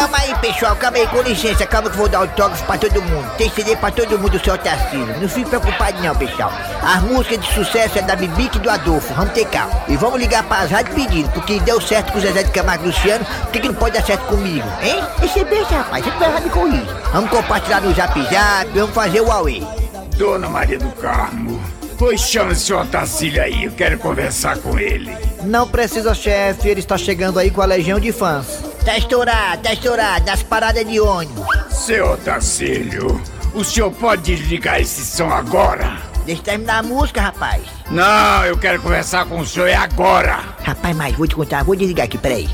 Calma 0.00 0.16
aí, 0.16 0.34
pessoal, 0.36 0.74
calma 0.76 0.96
aí, 0.96 1.06
com 1.08 1.20
licença, 1.20 1.66
calma 1.66 1.90
que 1.90 1.94
eu 1.94 1.98
vou 1.98 2.08
dar 2.08 2.20
autógrafo 2.20 2.64
pra 2.64 2.78
todo 2.78 3.02
mundo. 3.02 3.30
Tem 3.36 3.50
CD 3.50 3.76
pra 3.76 3.90
todo 3.90 4.18
mundo, 4.18 4.34
o 4.34 4.40
seu 4.42 4.56
Tarcísio. 4.56 5.20
Não 5.20 5.28
fique 5.28 5.50
preocupado 5.50 6.02
não, 6.02 6.16
pessoal. 6.16 6.50
As 6.82 7.02
músicas 7.02 7.40
de 7.40 7.52
sucesso 7.52 7.98
é 7.98 8.02
da 8.02 8.16
Bibique 8.16 8.56
e 8.56 8.60
do 8.60 8.70
Adolfo, 8.70 9.12
vamos 9.12 9.34
ter 9.34 9.44
calma. 9.48 9.84
E 9.88 9.98
vamos 9.98 10.18
ligar 10.18 10.42
para 10.44 10.62
as 10.62 10.70
rádios 10.70 10.94
pedindo, 10.94 11.30
porque 11.32 11.60
deu 11.60 11.78
certo 11.82 12.12
com 12.12 12.18
o 12.18 12.20
Zezé 12.22 12.44
de 12.44 12.50
Camargo 12.50 12.84
e 12.84 12.86
Luciano, 12.86 13.26
por 13.26 13.50
que 13.50 13.60
que 13.60 13.68
não 13.68 13.74
pode 13.74 13.94
dar 13.94 14.02
certo 14.02 14.24
comigo, 14.24 14.66
hein? 14.82 15.04
Esse 15.22 15.44
beijo, 15.44 15.68
rapaz, 15.68 16.02
você 16.02 16.10
vai 16.12 16.30
errar 16.30 16.40
me 16.40 16.48
corrigir. 16.48 16.96
Vamos 17.12 17.30
compartilhar 17.30 17.82
no 17.82 17.94
Zap 17.94 18.22
Zap, 18.22 18.70
vamos 18.72 18.94
fazer 18.94 19.20
o 19.20 19.26
Huawei. 19.26 19.68
Dona 20.16 20.48
Maria 20.48 20.78
do 20.78 20.90
Carmo, 20.92 21.62
pois 21.98 22.22
chama 22.22 22.52
o 22.52 22.54
senhor 22.54 22.86
Tacílio 22.86 23.42
aí, 23.42 23.64
eu 23.64 23.72
quero 23.72 23.98
conversar 23.98 24.56
com 24.56 24.78
ele. 24.78 25.14
Não 25.42 25.68
precisa, 25.68 26.14
chefe, 26.14 26.70
ele 26.70 26.80
está 26.80 26.96
chegando 26.96 27.38
aí 27.38 27.50
com 27.50 27.60
a 27.60 27.66
legião 27.66 28.00
de 28.00 28.12
fãs. 28.12 28.69
Tá 28.84 28.96
estourado, 28.96 29.62
tá 29.62 29.72
estourado, 29.74 30.26
nas 30.26 30.42
paradas 30.42 30.86
de 30.86 30.98
ônibus. 30.98 31.46
Seu 31.70 32.16
Tacílio, 32.18 33.20
o 33.54 33.62
senhor 33.62 33.90
pode 33.92 34.22
desligar 34.22 34.80
esse 34.80 35.04
som 35.04 35.28
agora? 35.28 35.98
Deixa 36.24 36.40
eu 36.40 36.44
terminar 36.44 36.78
a 36.78 36.82
música, 36.82 37.20
rapaz. 37.20 37.62
Não, 37.90 38.44
eu 38.46 38.56
quero 38.56 38.80
conversar 38.80 39.26
com 39.26 39.40
o 39.40 39.46
senhor 39.46 39.68
é 39.68 39.74
agora. 39.74 40.40
Rapaz, 40.62 40.96
mas 40.96 41.14
vou 41.14 41.26
te 41.26 41.34
contar, 41.34 41.62
vou 41.62 41.76
desligar 41.76 42.06
aqui, 42.06 42.16
peraí. 42.16 42.48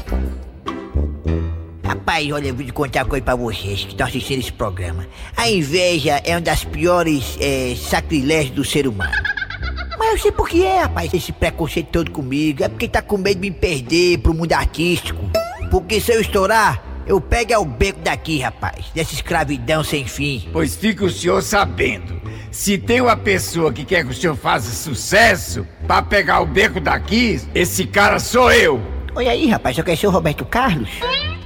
Rapaz, 1.84 2.30
olha, 2.32 2.48
eu 2.48 2.54
vou 2.54 2.64
te 2.64 2.72
contar 2.72 3.04
uma 3.04 3.10
coisa 3.10 3.24
pra 3.24 3.34
vocês 3.36 3.84
que 3.84 3.92
estão 3.92 4.06
assistindo 4.06 4.40
esse 4.40 4.52
programa. 4.52 5.06
A 5.36 5.48
inveja 5.48 6.20
é 6.24 6.32
uma 6.32 6.40
das 6.40 6.64
piores 6.64 7.36
é, 7.40 7.76
sacrilégios 7.76 8.54
do 8.54 8.64
ser 8.64 8.88
humano. 8.88 9.12
Mas 9.98 10.12
eu 10.12 10.18
sei 10.18 10.32
por 10.32 10.48
que 10.48 10.64
é, 10.64 10.82
rapaz, 10.82 11.12
esse 11.14 11.32
preconceito 11.32 11.88
todo 11.88 12.10
comigo. 12.10 12.64
É 12.64 12.68
porque 12.68 12.88
tá 12.88 13.00
com 13.02 13.16
medo 13.16 13.40
de 13.40 13.50
me 13.50 13.56
perder 13.56 14.18
pro 14.18 14.34
mundo 14.34 14.52
artístico. 14.52 15.25
Porque 15.76 16.00
se 16.00 16.10
eu 16.10 16.22
estourar, 16.22 16.82
eu 17.06 17.20
pego 17.20 17.52
é 17.52 17.58
o 17.58 17.64
beco 17.66 18.00
daqui, 18.00 18.38
rapaz. 18.38 18.86
Dessa 18.94 19.12
escravidão 19.12 19.84
sem 19.84 20.06
fim. 20.06 20.48
Pois 20.50 20.74
fica 20.74 21.04
o 21.04 21.10
senhor 21.10 21.42
sabendo. 21.42 22.18
Se 22.50 22.78
tem 22.78 23.02
uma 23.02 23.14
pessoa 23.14 23.70
que 23.70 23.84
quer 23.84 24.02
que 24.02 24.10
o 24.10 24.14
senhor 24.14 24.34
faça 24.36 24.70
sucesso, 24.70 25.66
pra 25.86 26.00
pegar 26.00 26.40
o 26.40 26.46
beco 26.46 26.80
daqui, 26.80 27.42
esse 27.54 27.86
cara 27.86 28.18
sou 28.18 28.50
eu. 28.50 28.80
Olha 29.14 29.32
aí, 29.32 29.48
rapaz, 29.48 29.76
só 29.76 29.82
quer 29.82 29.98
ser 29.98 30.06
o 30.06 30.10
Roberto 30.10 30.46
Carlos? 30.46 30.88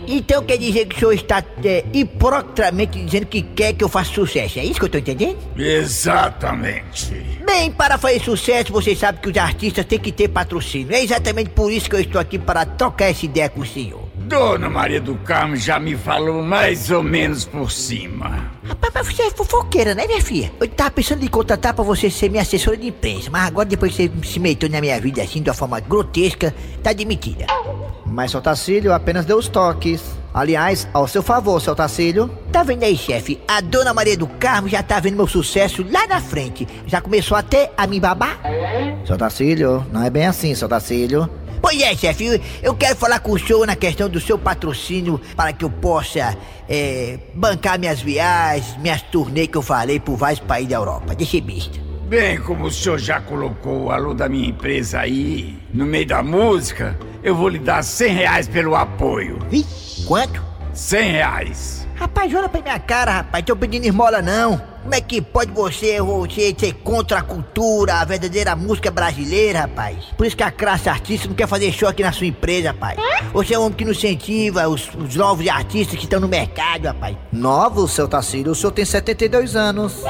Então 0.07 0.45
quer 0.45 0.59
dizer 0.59 0.87
que 0.87 0.95
o 0.95 0.99
senhor 0.99 1.13
está 1.13 1.43
é, 1.65 1.85
hipocritamente 1.93 3.05
dizendo 3.05 3.27
que 3.27 3.43
quer 3.43 3.73
que 3.73 3.83
eu 3.83 3.89
faça 3.89 4.13
sucesso, 4.13 4.59
é 4.59 4.65
isso 4.65 4.79
que 4.79 4.85
eu 4.87 4.89
tô 4.89 4.99
entendendo? 4.99 5.39
Exatamente. 5.57 7.15
Bem, 7.47 7.71
para 7.71 7.99
fazer 7.99 8.21
sucesso, 8.21 8.73
você 8.73 8.95
sabe 8.95 9.21
que 9.21 9.29
os 9.29 9.37
artistas 9.37 9.85
têm 9.85 9.99
que 9.99 10.13
ter 10.13 10.29
patrocínio. 10.29 10.93
É 10.93 11.03
exatamente 11.03 11.51
por 11.51 11.71
isso 11.71 11.89
que 11.89 11.97
eu 11.97 12.01
estou 12.01 12.21
aqui 12.21 12.39
para 12.39 12.65
trocar 12.65 13.07
essa 13.07 13.25
ideia 13.25 13.49
com 13.49 13.61
o 13.61 13.67
senhor. 13.67 14.10
Dona 14.31 14.71
Maria 14.71 15.01
do 15.01 15.17
Carmo 15.17 15.57
já 15.57 15.81
me 15.81 15.97
falou 15.97 16.41
mais 16.41 16.89
ou 16.89 17.03
menos 17.03 17.45
por 17.45 17.69
cima. 17.69 18.49
Rapaz, 18.63 18.93
mas 18.95 19.07
você 19.09 19.23
é 19.23 19.31
fofoqueira, 19.33 19.93
né, 19.93 20.07
minha 20.07 20.23
filha? 20.23 20.53
Eu 20.61 20.69
tava 20.69 20.93
pensando 20.93 21.25
em 21.25 21.27
contratar 21.27 21.75
pra 21.75 21.83
você 21.83 22.09
ser 22.09 22.31
minha 22.31 22.43
assessora 22.43 22.77
de 22.77 22.87
imprensa, 22.87 23.29
mas 23.29 23.49
agora 23.49 23.69
depois 23.69 23.93
que 23.93 24.07
você 24.07 24.29
se 24.29 24.39
meteu 24.39 24.71
na 24.71 24.81
minha 24.81 25.01
vida 25.01 25.21
assim, 25.21 25.43
de 25.43 25.51
uma 25.51 25.57
forma 25.57 25.81
grotesca, 25.81 26.55
tá 26.81 26.93
demitida. 26.93 27.45
Mas 28.07 28.31
seu 28.31 28.41
Tacílio 28.41 28.93
apenas 28.93 29.25
deu 29.25 29.37
os 29.37 29.49
toques. 29.49 30.01
Aliás, 30.33 30.87
ao 30.93 31.09
seu 31.09 31.25
favor, 31.25 31.61
seu 31.61 31.75
Tacílio. 31.75 32.31
Tá 32.53 32.63
vendo 32.63 32.85
aí, 32.85 32.97
chefe? 32.97 33.41
A 33.49 33.61
dona 33.61 33.93
Maria 33.93 34.17
do 34.17 34.29
Carmo 34.29 34.69
já 34.69 34.81
tá 34.81 35.01
vendo 35.01 35.17
meu 35.17 35.27
sucesso 35.27 35.85
lá 35.91 36.07
na 36.07 36.21
frente. 36.21 36.69
Já 36.87 37.01
começou 37.01 37.37
até 37.37 37.73
a 37.77 37.85
me 37.85 37.99
babar? 37.99 38.41
Seu 39.05 39.19
Tacílio, 39.19 39.85
não 39.93 40.05
é 40.05 40.11
bem 40.11 40.27
assim, 40.27 40.55
seu 40.55 40.69
Tacílio. 40.69 41.29
Pois 41.61 41.81
é, 41.81 41.95
chefe, 41.95 42.41
eu- 42.63 42.75
quero 42.75 42.97
falar 42.97 43.21
com 43.21 43.33
o 43.33 43.39
senhor 43.39 43.67
na 43.67 43.77
questão 43.77 44.09
do 44.09 44.21
seu 44.21 44.39
patrocínio 44.39 45.21
para 45.37 45.53
que 45.53 45.65
eu 45.65 45.71
possa 45.71 46.37
é, 46.69 47.19
bancar 47.35 47.79
minhas 47.79 48.01
viagens, 48.01 48.77
minhas 48.79 49.03
turnês 49.03 49.49
que 49.49 49.57
eu 49.57 49.63
falei 49.63 49.99
por 50.01 50.17
vários 50.17 50.41
países 50.41 50.71
da 50.71 50.77
Europa. 50.77 51.15
Deixa 51.15 51.41
besta. 51.41 51.79
Bem, 52.09 52.39
como 52.41 52.65
o 52.65 52.71
senhor 52.71 52.99
já 52.99 53.21
colocou 53.21 53.85
o 53.85 53.91
alô 53.91 54.15
da 54.15 54.29
minha 54.29 54.49
empresa 54.49 55.01
aí, 55.01 55.57
no 55.73 55.85
meio 55.87 56.07
da 56.07 56.23
música, 56.23 56.99
eu 57.23 57.37
vou 57.37 57.49
lhe 57.49 57.59
dar 57.59 57.85
100 57.85 58.15
reais 58.15 58.49
pelo 58.49 58.75
apoio. 58.75 59.39
Quanto? 60.07 60.43
100 60.73 61.11
reais. 61.13 61.80
Rapaz, 62.01 62.35
olha 62.35 62.49
pra 62.49 62.63
minha 62.63 62.79
cara, 62.79 63.13
rapaz, 63.13 63.45
tô 63.45 63.55
pedindo 63.55 63.85
esmola 63.85 64.23
não. 64.23 64.57
Como 64.81 64.95
é 64.95 65.03
que 65.03 65.21
pode 65.21 65.53
você, 65.53 66.01
você 66.01 66.57
ser 66.59 66.73
contra 66.77 67.19
a 67.19 67.23
cultura, 67.23 67.97
a 67.97 68.05
verdadeira 68.07 68.57
música 68.57 68.91
brasileira, 68.91 69.61
rapaz? 69.61 70.07
Por 70.17 70.25
isso 70.25 70.35
que 70.35 70.43
a 70.43 70.51
classe 70.51 70.89
artística 70.89 71.29
não 71.29 71.35
quer 71.35 71.47
fazer 71.47 71.71
show 71.71 71.87
aqui 71.87 72.03
na 72.03 72.11
sua 72.11 72.27
empresa, 72.27 72.69
rapaz. 72.69 72.99
Você 73.35 73.53
é 73.53 73.59
um 73.59 73.65
homem 73.65 73.77
que 73.77 73.85
não 73.85 73.93
incentiva 73.93 74.67
os, 74.67 74.89
os 74.95 75.15
novos 75.15 75.47
artistas 75.47 75.99
que 75.99 76.05
estão 76.05 76.19
no 76.19 76.27
mercado, 76.27 76.87
rapaz. 76.87 77.15
Novos, 77.31 77.93
seu 77.93 78.09
Tacílio? 78.09 78.53
O 78.53 78.55
senhor 78.55 78.73
tem 78.73 78.87
72 78.87 79.55
anos. 79.55 80.03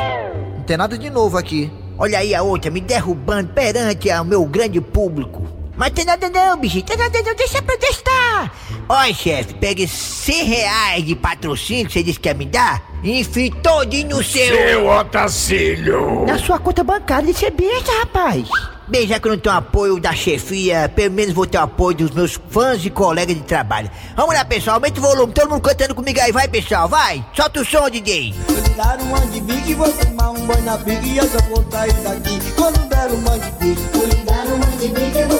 Não 0.57 0.63
tem 0.63 0.77
nada 0.77 0.97
de 0.97 1.11
novo 1.11 1.37
aqui. 1.37 1.73
Olha 1.99 2.21
aí 2.21 2.37
a 2.37 2.43
outra 2.45 2.71
me 2.71 2.81
derrubando 2.81 3.53
perante 3.53 4.09
o 4.13 4.25
meu 4.25 4.45
grande 4.45 4.81
público. 4.81 5.60
Mas 5.81 5.93
tem 5.93 6.05
nada 6.05 6.29
não, 6.29 6.59
bichinho, 6.59 6.85
tem 6.85 6.95
nada 6.95 7.23
não, 7.23 7.35
deixa 7.35 7.63
pra 7.63 7.75
testar. 7.79 8.53
Olha, 8.87 9.15
chefe, 9.15 9.55
pega 9.55 9.89
100 9.89 10.45
reais 10.45 11.07
de 11.07 11.17
patrocínio 11.17 11.87
que 11.87 11.95
você 11.95 12.03
disse 12.03 12.21
que 12.21 12.29
ia 12.29 12.35
me 12.35 12.45
dar 12.45 12.83
e 13.03 13.21
enfie 13.21 13.51
todinho 13.51 14.11
no 14.11 14.23
seu... 14.23 14.55
Seu 14.55 14.87
Otacílio! 14.87 16.27
Na 16.27 16.39
sua 16.39 16.59
conta 16.59 16.85
bancária 16.85 17.33
de 17.33 17.39
ser 17.39 17.53
besta, 17.53 17.91
rapaz. 17.99 18.47
Bem, 18.89 19.07
já 19.07 19.19
que 19.19 19.27
eu 19.27 19.33
não 19.33 19.39
tenho 19.39 19.55
apoio 19.55 19.99
da 19.99 20.13
chefia, 20.13 20.87
pelo 20.95 21.15
menos 21.15 21.33
vou 21.33 21.47
ter 21.47 21.57
o 21.57 21.63
apoio 21.63 21.97
dos 21.97 22.11
meus 22.11 22.39
fãs 22.51 22.85
e 22.85 22.91
colegas 22.91 23.35
de 23.35 23.43
trabalho. 23.43 23.91
Vamos 24.15 24.35
lá, 24.35 24.45
pessoal, 24.45 24.75
aumenta 24.75 25.01
o 25.01 25.03
volume, 25.03 25.33
todo 25.33 25.49
mundo 25.49 25.63
cantando 25.63 25.95
comigo 25.95 26.21
aí, 26.21 26.31
vai, 26.31 26.47
pessoal, 26.47 26.91
vai. 26.91 27.25
Solta 27.35 27.59
o 27.59 27.65
som, 27.65 27.89
DJ. 27.89 28.35
Dar 28.77 28.99
um 29.01 29.31
de 29.31 29.71
e 29.71 29.75
vou 29.75 29.89
tomar 29.91 30.31
um 30.33 30.47
banho 30.47 30.63
na 30.63 30.77
bica 30.77 31.07
e 31.07 31.17
eu 31.17 31.27
só 31.27 31.39
vou 31.49 31.65
sair 31.71 31.93
daqui 32.03 32.39
quando 32.55 32.87
der 32.89 33.11
um 33.13 33.39
de 33.39 33.51
bico. 33.65 33.99
Vou 33.99 34.09
dar 34.27 34.47
um 34.47 34.61
de 34.77 34.87
e 34.87 35.21
eu 35.21 35.29
vou 35.29 35.40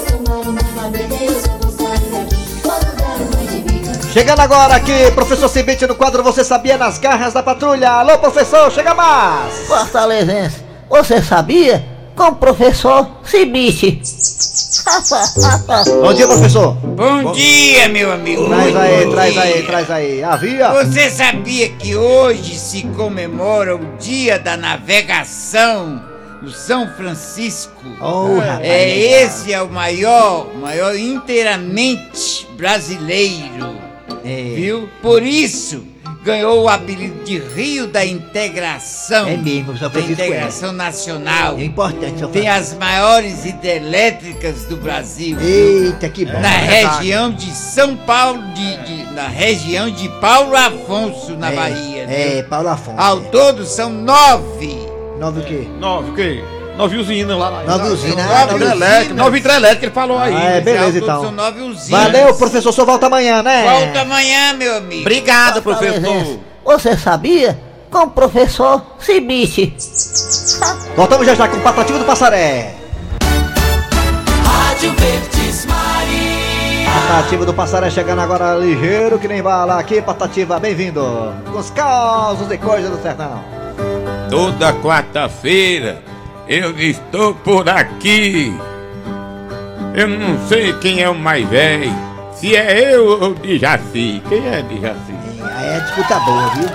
Chegando 4.11 4.41
agora 4.41 4.75
aqui, 4.75 5.09
professor 5.15 5.47
Cibite 5.47 5.87
no 5.87 5.95
quadro 5.95 6.21
Você 6.21 6.43
Sabia 6.43 6.77
nas 6.77 6.97
garras 6.97 7.31
da 7.31 7.41
patrulha. 7.41 7.91
Alô, 7.91 8.17
professor, 8.17 8.69
chega 8.69 8.93
mais! 8.93 9.67
Fortalezense, 9.67 10.57
você 10.89 11.21
sabia? 11.21 11.85
Com 12.13 12.25
o 12.25 12.35
professor 12.35 13.07
Cibite. 13.23 14.01
Bom 16.01 16.13
dia, 16.13 16.27
professor. 16.27 16.73
Bom 16.73 17.31
dia, 17.31 17.87
meu 17.87 18.11
amigo. 18.11 18.47
Traz 18.47 18.75
aí, 18.75 19.05
bom 19.05 19.11
traz 19.11 19.33
dia. 19.33 19.41
aí, 19.43 19.63
traz 19.63 19.91
aí. 19.91 20.23
Havia? 20.23 20.71
Você 20.73 21.09
sabia 21.09 21.69
que 21.69 21.95
hoje 21.95 22.55
se 22.55 22.83
comemora 22.87 23.75
o 23.75 23.97
Dia 23.97 24.37
da 24.37 24.57
Navegação 24.57 26.10
no 26.41 26.49
São 26.51 26.87
Francisco? 26.95 27.71
Oh, 27.99 28.39
rapaz, 28.39 28.61
é 28.61 29.23
esse 29.23 29.53
é 29.53 29.61
o 29.61 29.69
maior, 29.69 30.47
maior 30.55 30.95
inteiramente 30.95 32.47
brasileiro. 32.57 33.75
É. 34.23 34.53
Viu? 34.55 34.89
Por 35.01 35.23
isso 35.23 35.83
ganhou 36.23 36.61
o 36.65 36.69
apelido 36.69 37.23
de 37.23 37.39
Rio 37.39 37.87
da 37.87 38.05
Integração. 38.05 39.27
É 39.27 39.35
mesmo, 39.37 39.75
São 39.75 39.87
da 39.87 39.89
Francisco 39.89 40.21
é. 40.21 40.25
Integração 40.27 40.71
Nacional. 40.71 41.57
É 41.57 41.63
importante, 41.63 42.19
São 42.19 42.29
Tem 42.29 42.47
as 42.47 42.75
maiores 42.75 43.43
hidrelétricas 43.43 44.65
do 44.65 44.77
Brasil. 44.77 45.39
Eita, 45.41 46.07
que 46.09 46.25
bom. 46.25 46.39
Na 46.39 46.53
É 46.53 46.85
região 46.85 47.31
de 47.31 47.49
São 47.51 47.95
Paulo, 47.97 48.39
de, 48.53 48.77
de- 48.85 49.11
na 49.13 49.27
região 49.27 49.89
de 49.89 50.07
Paulo 50.21 50.55
Afonso, 50.55 51.31
na 51.37 51.51
É, 51.51 51.55
Bahia. 51.55 52.03
É? 52.03 52.43
Paulo 52.43 52.69
Afonso. 52.69 52.99
Ao 53.01 53.19
todo 53.21 53.65
são 53.65 53.89
nove. 53.91 54.90
Nove 55.21 55.39
o 55.39 55.43
quê? 55.43 55.67
Nove 55.79 56.09
o 56.09 56.13
quê? 56.15 56.43
Nove 56.75 56.97
usinas 56.97 57.37
lá. 57.37 57.61
Nove 57.63 57.89
usinas, 57.89 58.25
Nove 58.25 58.33
nove 58.33 58.55
hidrelétricas. 58.55 59.01
usinas. 59.01 59.17
Nove 59.17 59.37
hidrelétricas, 59.37 59.83
ele 59.83 59.91
falou 59.91 60.17
aí. 60.17 60.35
Ah, 60.35 60.43
é, 60.45 60.61
beleza 60.61 60.97
então. 60.97 61.21
São 61.21 61.31
nove 61.31 61.61
usinas. 61.61 61.89
Valeu, 61.89 62.33
professor, 62.33 62.71
só 62.71 62.83
volta 62.83 63.05
amanhã, 63.05 63.43
né? 63.43 63.63
Volta 63.69 64.01
amanhã, 64.01 64.53
meu 64.53 64.77
amigo. 64.77 65.01
Obrigado, 65.01 65.61
professor. 65.61 66.39
Você 66.65 66.97
sabia? 66.97 67.59
Com 67.91 67.99
o 67.99 68.09
professor 68.09 68.81
Cibite. 68.97 69.75
Voltamos 70.95 71.27
já 71.27 71.35
já 71.35 71.47
com 71.47 71.57
o 71.57 71.61
Patativa 71.61 71.99
do 71.99 72.05
Passaré. 72.05 72.73
Rádio 74.43 74.91
Verdes 74.93 75.65
Maria. 75.67 76.89
Patativa 77.09 77.45
do 77.45 77.53
Passaré 77.53 77.91
chegando 77.91 78.21
agora 78.21 78.55
ligeiro 78.55 79.19
que 79.19 79.27
nem 79.27 79.43
bala. 79.43 79.77
Aqui, 79.77 80.01
Patativa, 80.01 80.59
bem-vindo. 80.59 81.31
Com 81.51 81.59
os 81.59 81.69
causos 81.69 82.49
e 82.49 82.57
coisas 82.57 82.89
do 82.89 82.99
sertão. 83.03 83.60
Toda 84.31 84.71
quarta-feira 84.71 86.01
eu 86.47 86.79
estou 86.79 87.35
por 87.35 87.67
aqui. 87.67 88.55
Eu 89.93 90.07
não 90.07 90.47
sei 90.47 90.71
quem 90.79 91.01
é 91.01 91.09
o 91.09 91.13
mais 91.13 91.45
velho. 91.49 91.93
Se 92.33 92.55
é 92.55 92.95
eu 92.95 93.21
ou 93.21 93.33
de 93.33 93.59
Jaci. 93.59 94.23
Quem 94.29 94.47
é 94.47 94.61
de 94.61 94.79
Jaci? 94.79 95.13
Aí 95.43 95.67
é 95.67 95.79
disputa 95.81 96.17
boa, 96.21 96.47
viu? 96.51 96.69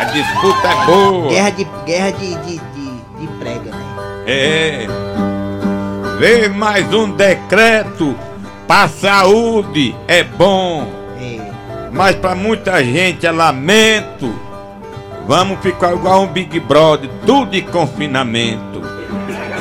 A 0.00 0.04
disputa 0.04 0.68
é 0.68 0.84
boa. 0.84 1.28
Guerra 1.28 1.50
de, 1.50 1.64
guerra 1.86 2.10
de, 2.10 2.34
de, 2.34 2.58
de, 2.58 3.20
de 3.20 3.26
prega, 3.38 3.70
né? 3.70 3.84
É. 4.26 4.86
Vê 6.18 6.48
mais 6.48 6.92
um 6.92 7.08
decreto 7.12 8.16
pra 8.66 8.88
saúde 8.88 9.94
é 10.08 10.24
bom. 10.24 10.88
É. 11.20 11.38
Mas 11.92 12.16
pra 12.16 12.34
muita 12.34 12.82
gente 12.82 13.24
é 13.28 13.30
lamento. 13.30 14.49
Vamos 15.30 15.60
ficar 15.60 15.92
igual 15.94 16.24
um 16.24 16.26
Big 16.26 16.58
Brother, 16.58 17.08
tudo 17.24 17.52
de 17.52 17.62
confinamento. 17.62 18.82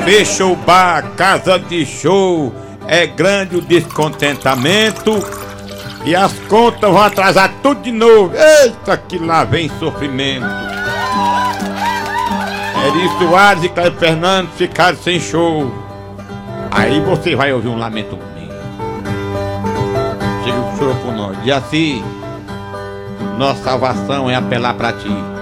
Fechou 0.03 0.53
o 0.53 0.55
bar, 0.55 1.11
casa 1.15 1.59
de 1.59 1.85
show, 1.85 2.51
é 2.87 3.05
grande 3.05 3.55
o 3.55 3.61
descontentamento. 3.61 5.23
E 6.03 6.15
as 6.15 6.33
contas 6.49 6.89
vão 6.89 6.99
atrasar 6.99 7.53
tudo 7.61 7.83
de 7.83 7.91
novo. 7.91 8.33
Eita, 8.35 8.97
que 8.97 9.19
lá 9.19 9.43
vem 9.43 9.69
sofrimento. 9.77 10.47
Eri 12.87 13.19
Soares 13.19 13.63
e 13.63 13.69
Cléber 13.69 13.99
Fernandes 13.99 14.55
ficaram 14.55 14.97
sem 14.97 15.19
show. 15.19 15.71
Aí 16.71 16.99
você 16.99 17.35
vai 17.35 17.53
ouvir 17.53 17.67
um 17.67 17.77
lamento 17.77 18.17
comigo. 18.17 18.53
Chega 20.43 20.57
o 20.57 20.77
choro 20.79 20.95
por 20.95 21.13
nós. 21.13 21.37
E 21.43 21.51
assim, 21.51 22.03
nossa 23.37 23.61
salvação 23.61 24.27
é 24.31 24.33
apelar 24.33 24.73
pra 24.73 24.93
ti. 24.93 25.38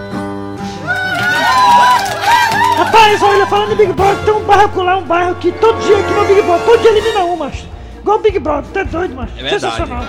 Rapaz, 2.77 3.23
olha, 3.23 3.47
falando 3.47 3.71
em 3.71 3.75
Big 3.75 3.93
Brother, 3.93 4.23
tem 4.23 4.33
um 4.35 4.43
bairro 4.43 4.83
lá, 4.83 4.97
um 4.97 5.03
bairro 5.03 5.35
que 5.35 5.51
todo 5.53 5.79
dia 5.79 5.97
aqui 5.97 6.13
no 6.13 6.25
Big 6.25 6.41
Brother, 6.43 6.65
todo 6.65 6.81
dia 6.81 6.91
elimina 6.91 7.25
um, 7.25 7.35
macho. 7.35 7.67
Igual 7.99 8.19
o 8.19 8.21
Big 8.21 8.37
Brother, 8.37 8.71
tá 8.71 8.83
doido, 8.83 9.15
macho. 9.15 9.33
É 9.37 9.41
verdade. 9.41 9.59
Sensacional. 9.59 10.03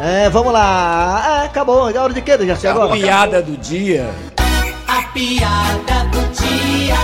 É, 0.00 0.28
vamos 0.28 0.52
lá. 0.52 1.42
É, 1.42 1.46
acabou. 1.46 1.88
É 1.88 1.96
hora 1.96 2.12
de 2.12 2.20
quê, 2.20 2.36
Jaci, 2.44 2.66
agora? 2.66 2.92
Piada 2.92 3.40
do 3.40 3.56
dia. 3.56 4.12
A 4.88 5.02
piada 5.12 6.04
do 6.10 6.20
dia. 6.32 6.96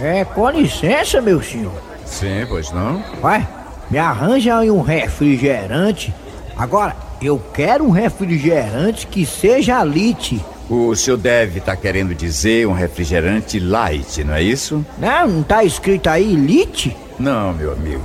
É, 0.00 0.24
com 0.24 0.48
licença, 0.48 1.20
meu 1.20 1.42
senhor. 1.42 1.72
Sim, 2.06 2.46
pois 2.48 2.72
não? 2.72 3.04
Vai, 3.20 3.46
me 3.90 3.98
arranja 3.98 4.58
aí 4.58 4.70
um 4.70 4.80
refrigerante. 4.80 6.14
Agora, 6.56 6.96
eu 7.20 7.40
quero 7.52 7.84
um 7.84 7.90
refrigerante 7.90 9.06
que 9.06 9.26
seja 9.26 9.84
lite. 9.84 10.42
O 10.68 10.94
senhor 10.96 11.16
deve 11.18 11.58
estar 11.58 11.76
querendo 11.76 12.14
dizer 12.14 12.66
um 12.66 12.72
refrigerante 12.72 13.60
light, 13.60 14.24
não 14.24 14.34
é 14.34 14.42
isso? 14.42 14.84
Não, 14.98 15.28
não 15.28 15.42
tá 15.42 15.62
escrito 15.62 16.08
aí 16.08 16.34
lite? 16.34 16.96
Não, 17.18 17.52
meu 17.52 17.72
amigo. 17.72 18.02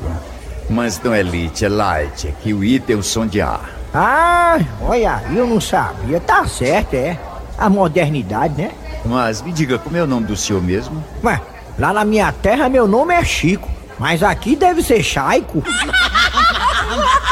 Mas 0.69 1.01
não 1.01 1.13
é 1.13 1.23
lit, 1.23 1.63
é 1.65 1.69
light. 1.69 2.27
É 2.27 2.31
que 2.31 2.53
o 2.53 2.63
I 2.63 2.79
tem 2.79 2.95
o 2.95 3.01
som 3.03 3.25
de 3.25 3.41
A. 3.41 3.59
Ah, 3.93 4.59
olha, 4.81 5.23
eu 5.33 5.47
não 5.47 5.59
sabia. 5.59 6.19
Tá 6.19 6.45
certo, 6.47 6.93
é. 6.93 7.17
A 7.57 7.69
modernidade, 7.69 8.61
né? 8.61 8.71
Mas 9.05 9.41
me 9.41 9.51
diga, 9.51 9.79
como 9.79 9.97
é 9.97 10.03
o 10.03 10.07
nome 10.07 10.27
do 10.27 10.35
senhor 10.35 10.61
mesmo? 10.61 11.03
Ué, 11.23 11.41
lá 11.77 11.93
na 11.93 12.05
minha 12.05 12.31
terra 12.31 12.69
meu 12.69 12.87
nome 12.87 13.13
é 13.13 13.23
Chico. 13.23 13.69
Mas 13.97 14.21
aqui 14.21 14.55
deve 14.55 14.83
ser 14.83 15.01
Chaico. 15.01 15.63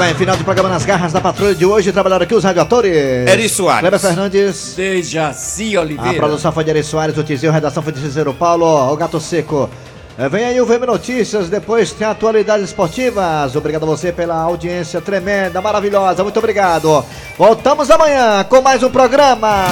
Bem, 0.00 0.14
final 0.14 0.34
do 0.34 0.42
programa 0.44 0.70
nas 0.70 0.82
garras 0.86 1.12
da 1.12 1.20
patrulha 1.20 1.54
de 1.54 1.66
hoje. 1.66 1.92
Trabalharam 1.92 2.22
aqui 2.24 2.34
os 2.34 2.42
radiatores. 2.42 2.90
Eri 3.28 3.50
Soares. 3.50 3.80
Kleber 3.80 4.00
Fernandes. 4.00 4.72
Dejaci 4.74 5.76
A 5.76 5.82
Oliveira. 5.82 6.16
produção 6.16 6.50
foi 6.50 6.64
de 6.64 6.70
Eri 6.70 6.82
Soares, 6.82 7.18
o 7.18 7.22
Tizil, 7.22 7.50
a 7.50 7.52
redação 7.52 7.82
foi 7.82 7.92
de 7.92 8.00
Cícero 8.00 8.32
Paulo, 8.32 8.64
o 8.90 8.96
Gato 8.96 9.20
Seco. 9.20 9.68
É, 10.16 10.26
Vem 10.26 10.46
aí 10.46 10.58
o 10.58 10.64
VM 10.64 10.86
Notícias, 10.86 11.50
depois 11.50 11.92
tem 11.92 12.06
atualidades 12.06 12.64
esportivas. 12.64 13.54
Obrigado 13.54 13.82
a 13.82 13.86
você 13.86 14.10
pela 14.10 14.36
audiência 14.40 15.02
tremenda, 15.02 15.60
maravilhosa. 15.60 16.22
Muito 16.22 16.38
obrigado. 16.38 17.04
Voltamos 17.36 17.90
amanhã 17.90 18.42
com 18.44 18.62
mais 18.62 18.82
um 18.82 18.88
programa. 18.90 19.66